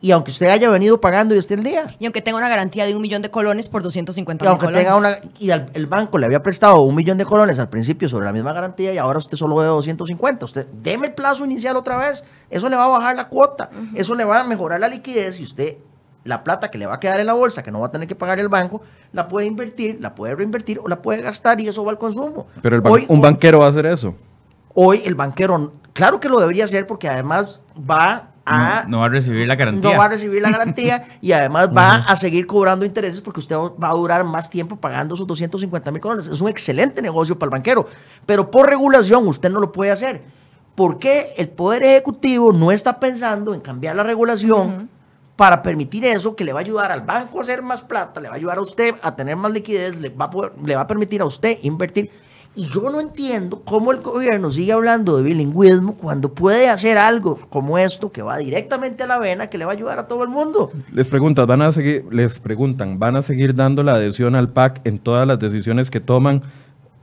[0.03, 1.95] y aunque usted haya venido pagando y esté el día.
[1.99, 4.83] Y aunque tenga una garantía de un millón de colones por 250 Y aunque colones.
[4.85, 5.19] tenga una.
[5.39, 8.33] Y al, el banco le había prestado un millón de colones al principio sobre la
[8.33, 10.45] misma garantía y ahora usted solo debe 250.
[10.47, 12.25] Usted deme el plazo inicial otra vez.
[12.49, 13.69] Eso le va a bajar la cuota.
[13.73, 13.91] Uh -huh.
[13.97, 15.77] Eso le va a mejorar la liquidez y usted.
[16.25, 18.07] La plata que le va a quedar en la bolsa, que no va a tener
[18.07, 18.83] que pagar el banco,
[19.13, 22.47] la puede invertir, la puede reinvertir o la puede gastar y eso va al consumo.
[22.63, 24.15] Pero el ban hoy, un banquero va a hacer eso.
[24.75, 29.07] Hoy el banquero, claro que lo debería hacer porque además va a, no, no, va
[29.07, 29.91] a recibir la garantía.
[29.91, 32.05] No va a recibir la garantía y además va uh -huh.
[32.09, 36.01] a seguir cobrando intereses porque usted va a durar más tiempo pagando sus 250 mil
[36.01, 36.27] colones.
[36.27, 37.87] Es un excelente negocio para el banquero,
[38.27, 40.23] pero por regulación usted no lo puede hacer.
[40.75, 44.89] ¿Por qué el Poder Ejecutivo no está pensando en cambiar la regulación uh -huh.
[45.37, 48.29] para permitir eso que le va a ayudar al banco a hacer más plata, le
[48.29, 50.83] va a ayudar a usted a tener más liquidez, le va a, poder, le va
[50.83, 52.11] a permitir a usted invertir?
[52.57, 57.39] Y yo no entiendo cómo el gobierno sigue hablando de bilingüismo cuando puede hacer algo
[57.49, 60.25] como esto que va directamente a la vena, que le va a ayudar a todo
[60.25, 60.73] el mundo.
[60.93, 64.81] Les preguntan, van a seguir, les preguntan, ¿van a seguir dando la adhesión al PAC
[64.85, 66.43] en todas las decisiones que toman?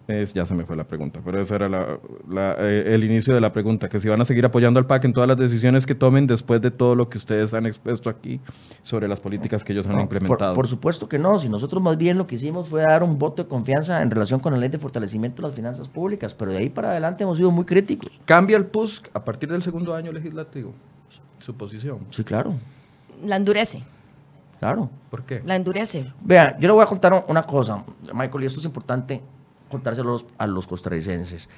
[0.08, 2.00] Es, ya se me fue la pregunta, pero ese era la,
[2.30, 5.04] la, eh, el inicio de la pregunta, que si van a seguir apoyando al PAC
[5.04, 8.40] en todas las decisiones que tomen después de todo lo que ustedes han expuesto aquí
[8.84, 10.54] sobre las políticas que ellos han no, implementado.
[10.54, 13.20] Por, por, supuesto que no, si nosotros más bien lo que hicimos fue dar un
[13.20, 16.54] voto de confianza en relación con la ley de fortalecimiento de las finanzas públicas, pero
[16.54, 18.10] de ahí para adelante hemos sido muy críticos.
[18.24, 20.74] ¿Cambia el PUSC a partir del segundo año legislativo?
[21.40, 22.00] Su posición.
[22.12, 22.54] Sí, claro.
[23.26, 23.84] La endurece.
[24.60, 24.90] Claro.
[25.10, 25.42] ¿Por qué?
[25.46, 26.14] La endurece.
[26.22, 27.84] Vea, yo le voy a contar una cosa,
[28.14, 29.22] Michael, y esto es importante
[29.70, 31.50] contárselo a los, a los costarricenses.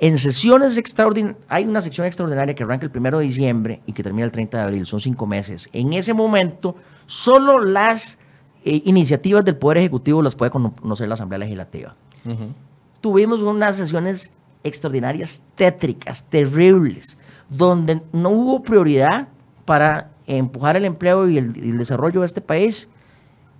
[0.00, 4.02] En sesiones extraordinarias, hay una sección extraordinaria que arranca el primero de diciembre y que
[4.02, 5.68] termina el 30 de abril, son cinco meses.
[5.72, 6.74] En ese momento,
[7.06, 8.18] solo las
[8.64, 11.94] eh, iniciativas del Poder Ejecutivo las puede conocer la Asamblea Legislativa.
[12.24, 12.52] Uh -huh.
[13.00, 14.32] Tuvimos unas sesiones
[14.64, 17.16] extraordinarias tétricas, terribles,
[17.48, 19.28] donde no hubo prioridad
[19.64, 22.88] para empujar el empleo y el, y el desarrollo de este país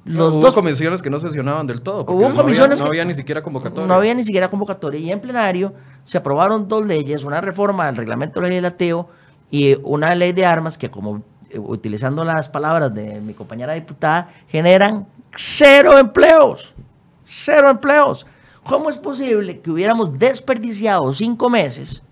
[0.05, 2.05] los hubo dos comisiones que no sesionaban del todo.
[2.09, 3.86] Hubo no comisiones había, no había ni siquiera convocatoria.
[3.86, 5.00] No había ni siquiera convocatoria.
[5.00, 9.09] Y en plenario se aprobaron dos leyes, una reforma del reglamento legislativo
[9.50, 14.30] y una ley de armas que, como eh, utilizando las palabras de mi compañera diputada,
[14.48, 16.74] generan cero empleos.
[17.22, 18.26] Cero empleos.
[18.64, 22.03] ¿Cómo es posible que hubiéramos desperdiciado cinco meses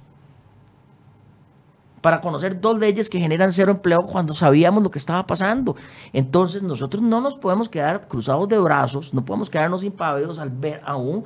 [2.00, 5.76] para conocer dos leyes que generan cero empleo cuando sabíamos lo que estaba pasando.
[6.12, 10.80] Entonces nosotros no nos podemos quedar cruzados de brazos, no podemos quedarnos impávidos al ver
[10.84, 11.24] a un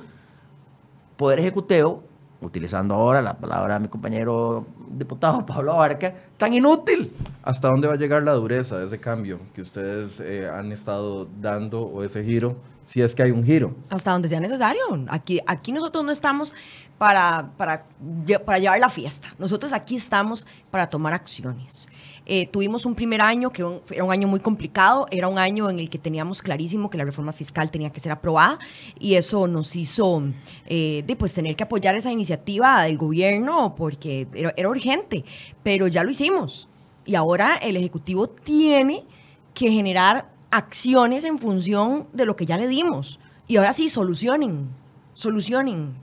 [1.16, 2.02] poder ejecutivo,
[2.40, 7.12] utilizando ahora la palabra de mi compañero diputado Pablo Abarca, tan inútil.
[7.42, 11.26] ¿Hasta dónde va a llegar la dureza de ese cambio que ustedes eh, han estado
[11.40, 12.56] dando o ese giro?
[12.84, 13.74] Si es que hay un giro.
[13.88, 14.82] Hasta donde sea necesario.
[15.08, 16.54] Aquí, aquí nosotros no estamos
[16.98, 17.86] para, para,
[18.26, 19.28] llevar la fiesta.
[19.38, 21.88] Nosotros aquí estamos para tomar acciones.
[22.26, 25.68] Eh, tuvimos un primer año que un, era un año muy complicado, era un año
[25.68, 28.58] en el que teníamos clarísimo que la reforma fiscal tenía que ser aprobada
[28.98, 30.22] y eso nos hizo
[30.66, 35.24] eh, de, pues, tener que apoyar esa iniciativa del gobierno porque era urgente,
[35.62, 36.68] pero ya lo hicimos.
[37.04, 39.04] Y ahora el Ejecutivo tiene
[39.52, 43.18] que generar acciones en función de lo que ya le dimos.
[43.46, 44.68] Y ahora sí, solucionen,
[45.12, 45.94] solucionen.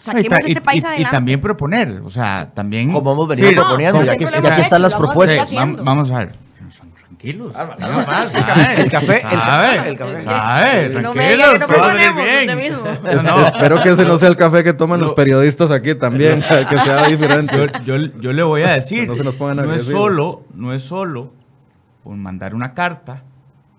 [0.00, 1.08] Saquemos y, este país y, adelante.
[1.08, 2.90] Y también proponer, o sea, también...
[2.92, 5.48] Como hemos venido sí, proponiendo, no, ya, que, ya que están las propuestas.
[5.48, 6.44] Sí, vamos a ver.
[7.06, 7.52] Tranquilos.
[7.56, 12.58] Ah, ah, más, el café, el café, el café, sabe, No me tranquilos, todo bien.
[12.58, 12.82] mismo.
[13.22, 13.46] No.
[13.46, 16.78] Espero que ese no sea el café que toman los Lo- periodistas aquí también, que
[16.78, 17.70] sea diferente.
[17.84, 20.74] Yo, yo- yo le voy a decir, No se nos pongan no es solo, no
[20.74, 21.32] es solo
[22.02, 23.22] por mandar una carta,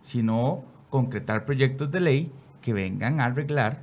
[0.06, 2.32] sino concretar proyectos de ley
[2.62, 3.80] que vengan a arreglar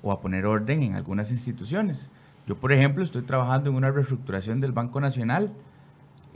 [0.00, 2.08] o a poner orden en algunas instituciones.
[2.46, 5.52] Yo, por ejemplo, estoy trabajando en una reestructuración del Banco Nacional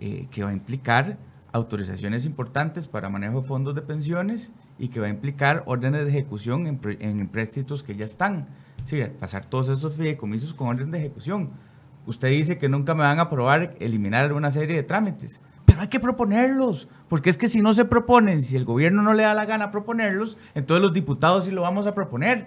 [0.00, 1.16] eh, que va a implicar
[1.52, 6.10] autorizaciones importantes para manejo de fondos de pensiones y que va a implicar órdenes de
[6.10, 8.48] ejecución en, en empréstitos que ya están.
[8.84, 11.50] Sí, pasar todos esos fideicomisos con orden de ejecución.
[12.04, 15.88] Usted dice que nunca me van a aprobar eliminar una serie de trámites, pero hay
[15.88, 19.34] que proponerlos, porque es que si no se proponen, si el gobierno no le da
[19.34, 22.46] la gana proponerlos, entonces los diputados sí lo vamos a proponer.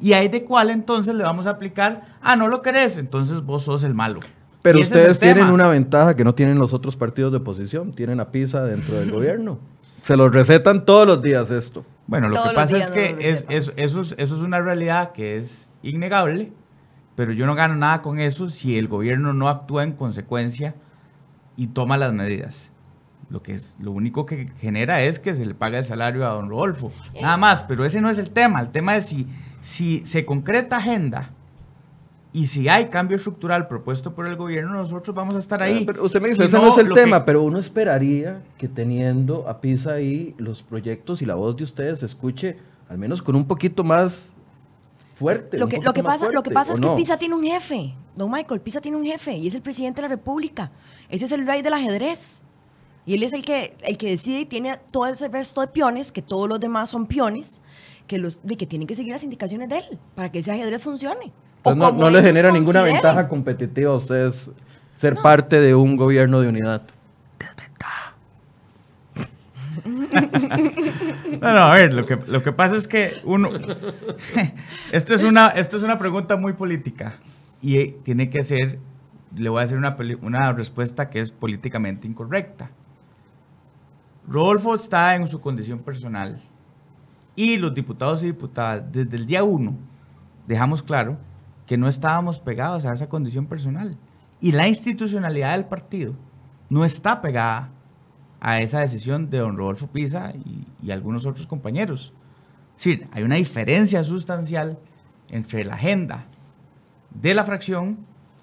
[0.00, 3.64] Y hay de cuál entonces le vamos a aplicar, ah, no lo querés, entonces vos
[3.64, 4.20] sos el malo.
[4.62, 5.52] Pero Y ustedes tienen tema.
[5.52, 7.92] una ventaja que no tienen los otros partidos de oposición.
[7.92, 9.58] Tienen a PISA dentro del gobierno.
[10.02, 11.84] Se los recetan todos los días esto.
[12.06, 14.60] Bueno, lo Todos que pasa es que lo es, es- eso, es, eso es una
[14.60, 16.52] realidad que es innegable,
[17.16, 20.74] pero yo no gano nada con eso si el gobierno no actúa en consecuencia
[21.56, 22.72] y toma las medidas.
[23.28, 26.34] Lo, que es, lo único que genera es que se le paga el salario a
[26.34, 26.90] don Rodolfo.
[27.20, 28.60] Nada más, pero ese no es el tema.
[28.60, 29.26] El tema es si,
[29.60, 31.30] si se concreta agenda
[32.32, 35.80] y si hay cambio estructural propuesto por el gobierno, nosotros vamos a estar ahí.
[35.82, 38.42] Ah, Pero usted me dice, Si ese no, es el que- tema, pero uno esperaría
[38.58, 42.56] que teniendo a PISA ahí los proyectos y la voz de ustedes se escuche
[42.88, 44.32] al menos con un poquito más
[45.20, 45.58] fuerte.
[45.58, 46.96] Lo que, lo que pasa, lo que pasa ¿o es que no?
[46.96, 48.60] Pisa tiene un jefe, don Michael.
[48.62, 50.72] Pisa tiene un jefe y es el presidente de la República.
[51.10, 52.42] Ese es el rey del ajedrez.
[53.04, 56.10] Y él es el que, el que decide y tiene todo ese resto de peones,
[56.10, 57.60] que todos los demás son peones,
[58.06, 61.32] que, los, que tienen que seguir las indicaciones de él para que ese ajedrez funcione.
[61.58, 64.50] Entonces, no, no ellos genera ninguna ventaja competitiva a ustedes
[64.96, 66.82] ser parte de un gobierno de unidad.
[71.40, 73.48] No, no, a ver, lo que, lo que pasa es que uno...
[74.92, 77.14] esto, es una, esto es una pregunta muy política
[77.62, 78.78] y eh, tiene que ser,
[79.34, 82.70] le voy a hacer una, una respuesta que es políticamente incorrecta.
[84.28, 86.40] Rodolfo está en su condición personal
[87.34, 89.76] y los diputados y diputadas desde el día uno
[90.46, 91.16] dejamos claro
[91.66, 93.96] que no estábamos pegados a esa condición personal
[94.40, 96.14] y la institucionalidad del partido
[96.68, 97.70] no está pegada
[98.40, 100.32] a esa decisión de don Rodolfo Pisa
[100.82, 102.12] y, algunos otros compañeros.
[102.76, 104.78] Es decir, hay una diferencia sustancial
[105.28, 106.24] entre la agenda
[107.10, 107.98] de la fracción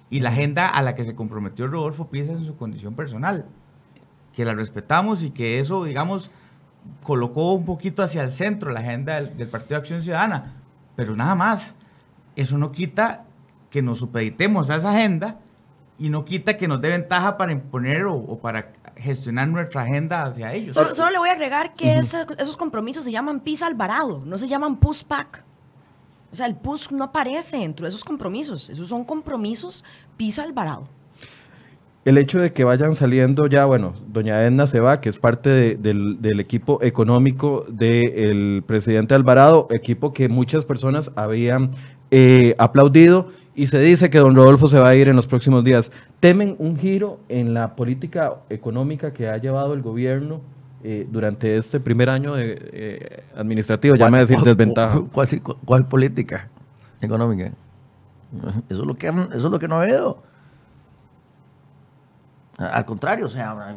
[0.08, 3.46] y la agenda a la que se comprometió Rodolfo Pisa en su condición personal.
[4.32, 6.30] Que la respetamos y que eso, digamos,
[7.02, 10.54] colocó un poquito hacia el centro la agenda del, del Partido de Acción Ciudadana.
[10.96, 11.74] Pero nada más.
[12.36, 13.24] Eso no quita
[13.68, 15.40] que nos supeditemos a esa agenda
[15.98, 20.24] y no quita que nos dé ventaja para imponer o, o para gestionar nuestra agenda
[20.24, 20.74] hacia ellos.
[20.74, 24.48] Solo, solo le voy a agregar que esos compromisos se llaman PIS Alvarado, no se
[24.48, 25.44] llaman PUS PAC.
[26.30, 28.68] O sea, el PUS no aparece dentro de esos compromisos.
[28.68, 29.82] Esos son compromisos
[30.16, 30.88] PIS Alvarado.
[32.04, 35.50] El hecho de que vayan saliendo ya, bueno, doña Edna se va, que es parte
[35.50, 41.72] de- del, del equipo económico del presidente Alvarado, equipo que muchas personas habían
[42.10, 43.28] eh, aplaudido
[43.58, 45.90] y se dice que don Rodolfo se va a ir en los próximos días.
[46.20, 50.40] ¿Temen un giro en la política económica que ha llevado el gobierno
[50.84, 53.96] eh, durante este primer año de, eh, administrativo?
[53.96, 55.00] Ya me decir desventaja.
[55.12, 56.48] ¿Cuál, cuál- cuál política
[57.00, 57.50] económica?
[58.68, 60.22] Eso es lo que, eso es lo que no veo.
[62.58, 63.76] Al contrario, o sea,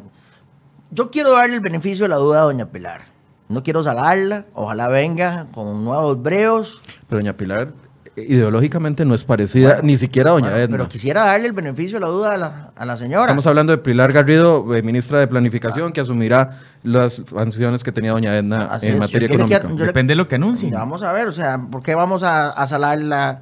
[0.92, 3.02] yo quiero darle el beneficio de la duda a doña Pilar.
[3.50, 6.82] No quiero salarla, ojalá venga con nuevos breos.
[7.08, 7.72] Pero doña Pilar eh,
[8.16, 10.78] ideológicamente no es parecida Bueno, ni siquiera a doña Bueno, Edna.
[10.78, 13.24] Pero quisiera darle el beneficio de la duda a la, a la señora.
[13.24, 16.52] Estamos hablando de Pilar Garrido, eh, ministra de Planificación, que asumirá
[16.84, 19.60] las funciones que tenía doña Edna Así en es, materia económica.
[19.64, 20.72] le- Depende de lo que anuncien.
[20.72, 23.42] Vamos a ver, o sea, ¿por qué vamos a, a salarla?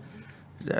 [0.68, 0.74] Eh,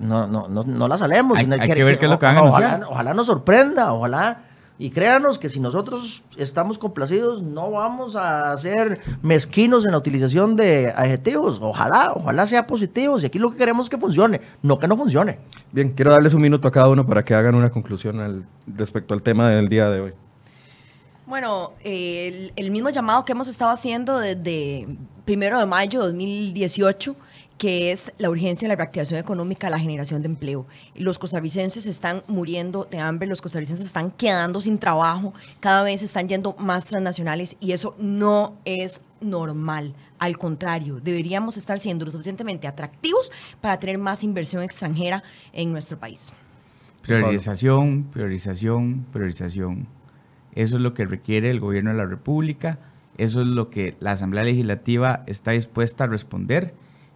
[0.00, 1.36] No, no, no, no la salemos.
[1.38, 2.90] Hay- que ver qué es lo que van a ojalá, anunciar.
[2.92, 4.38] ojalá nos sorprenda, ojalá.
[4.76, 10.56] Y créanos que si nosotros estamos complacidos, no vamos a ser mezquinos en la utilización
[10.56, 11.60] de adjetivos.
[11.62, 13.16] Ojalá, ojalá sea positivo.
[13.20, 15.38] Y aquí lo que queremos es que funcione, no que no funcione.
[15.70, 19.14] Bien, quiero darles un minuto a cada uno para que hagan una conclusión al- respecto
[19.14, 20.12] al tema del día de hoy.
[21.26, 24.86] Bueno, eh, el, el mismo llamado que hemos estado haciendo desde
[25.24, 27.14] primero de mayo de 2018,
[27.58, 30.66] que es la urgencia de la reactivación económica, la generación de empleo.
[30.94, 36.28] Los costarricenses están muriendo de hambre, los costarricenses están quedando sin trabajo, cada vez están
[36.28, 39.94] yendo más transnacionales y eso no es normal.
[40.18, 43.30] Al contrario, deberíamos estar siendo lo suficientemente atractivos
[43.60, 46.32] para tener más inversión extranjera en nuestro país.
[47.02, 49.86] Priorización, priorización, priorización.
[50.54, 52.78] Eso es lo que requiere el gobierno de la República,
[53.18, 56.74] eso es lo que la Asamblea Legislativa está dispuesta a responder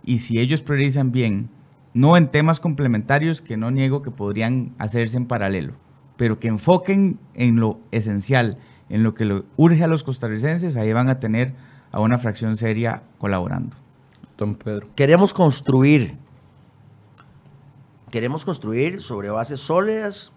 [0.08, 1.50] y si ellos priorizan bien,
[1.92, 5.74] no en temas complementarios que no niego que podrían hacerse en paralelo,
[6.16, 8.56] pero que enfoquen en lo esencial,
[8.88, 11.52] en lo que lo urge a los costarricenses, ahí van a tener
[11.92, 13.76] a una fracción seria colaborando.
[14.38, 14.86] Don Pedro.
[14.94, 16.16] Queremos construir,
[18.10, 20.32] queremos construir sobre bases sólidas,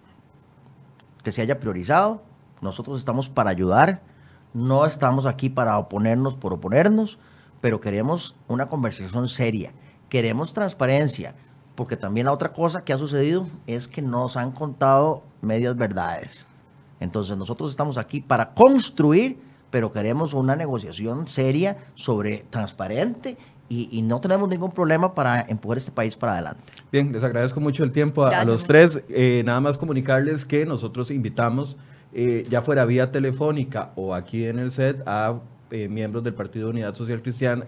[1.24, 2.22] que se haya priorizado.
[2.60, 4.02] Nosotros estamos para ayudar,
[4.52, 7.18] no estamos aquí para oponernos por oponernos,
[7.62, 9.72] pero queremos una conversación seria,
[10.10, 11.34] queremos transparencia,
[11.74, 16.46] porque también la otra cosa que ha sucedido es que nos han contado medias verdades.
[17.00, 19.38] Entonces nosotros estamos aquí para construir,
[19.70, 23.38] pero queremos una negociación seria sobre transparente
[23.68, 26.74] y, no tenemos ningún problema para empujar este país para adelante.
[26.90, 29.02] Bien, les agradezco mucho el tiempo a, los tres.
[29.08, 31.78] Eh, nada más comunicarles que nosotros invitamos,
[32.12, 35.40] eh, ya fuera vía telefónica o aquí en el set, a
[35.72, 37.64] eh, miembros del Partido Unidad Social Cristiana,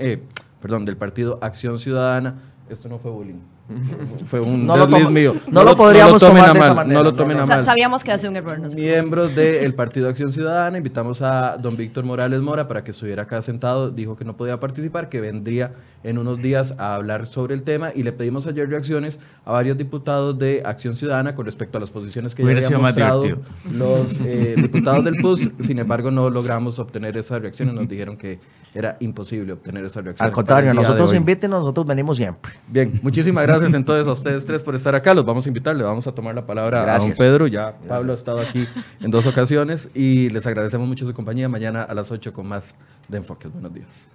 [0.61, 2.37] perdón, del Partido Acción Ciudadana.
[2.69, 3.54] Esto no fue bullying.
[4.27, 5.37] Fue un no desliz mío.
[5.51, 6.99] No, lo podríamos tomar de esa manera.
[6.99, 7.65] No lo tomen a mal.
[7.65, 8.61] Sabíamos que hace un error.
[8.75, 13.41] Miembros del Partido Acción Ciudadana, invitamos a don Víctor Morales Mora para que estuviera acá
[13.41, 13.91] sentado.
[13.91, 17.91] Dijo que no podía participar, que vendría en unos días a hablar sobre el tema
[17.95, 21.91] y le pedimos ayer reacciones a varios diputados de Acción Ciudadana con respecto a las
[21.91, 23.25] posiciones que ya habían mostrado
[23.73, 25.51] los eh, diputados del PUS.
[25.61, 27.75] Sin embargo, no logramos obtener esas reacciones.
[27.75, 28.39] Nos dijeron que
[28.75, 30.29] era imposible obtener esas reacciones.
[30.29, 32.53] Al contrario, nosotros invítenos, nosotros venimos siempre.
[32.69, 35.15] Bien, muchísimas gracias entonces a ustedes tres por estar acá.
[35.15, 37.47] Los vamos a invitar, le vamos a tomar la palabra a don Pedro.
[37.47, 38.67] Ya Pablo ha estado aquí
[39.01, 41.49] en dos ocasiones y les agradecemos mucho su compañía.
[41.49, 42.75] Mañana a las 8 con más
[43.09, 43.53] de Enfoques.
[43.53, 44.09] Buenos días.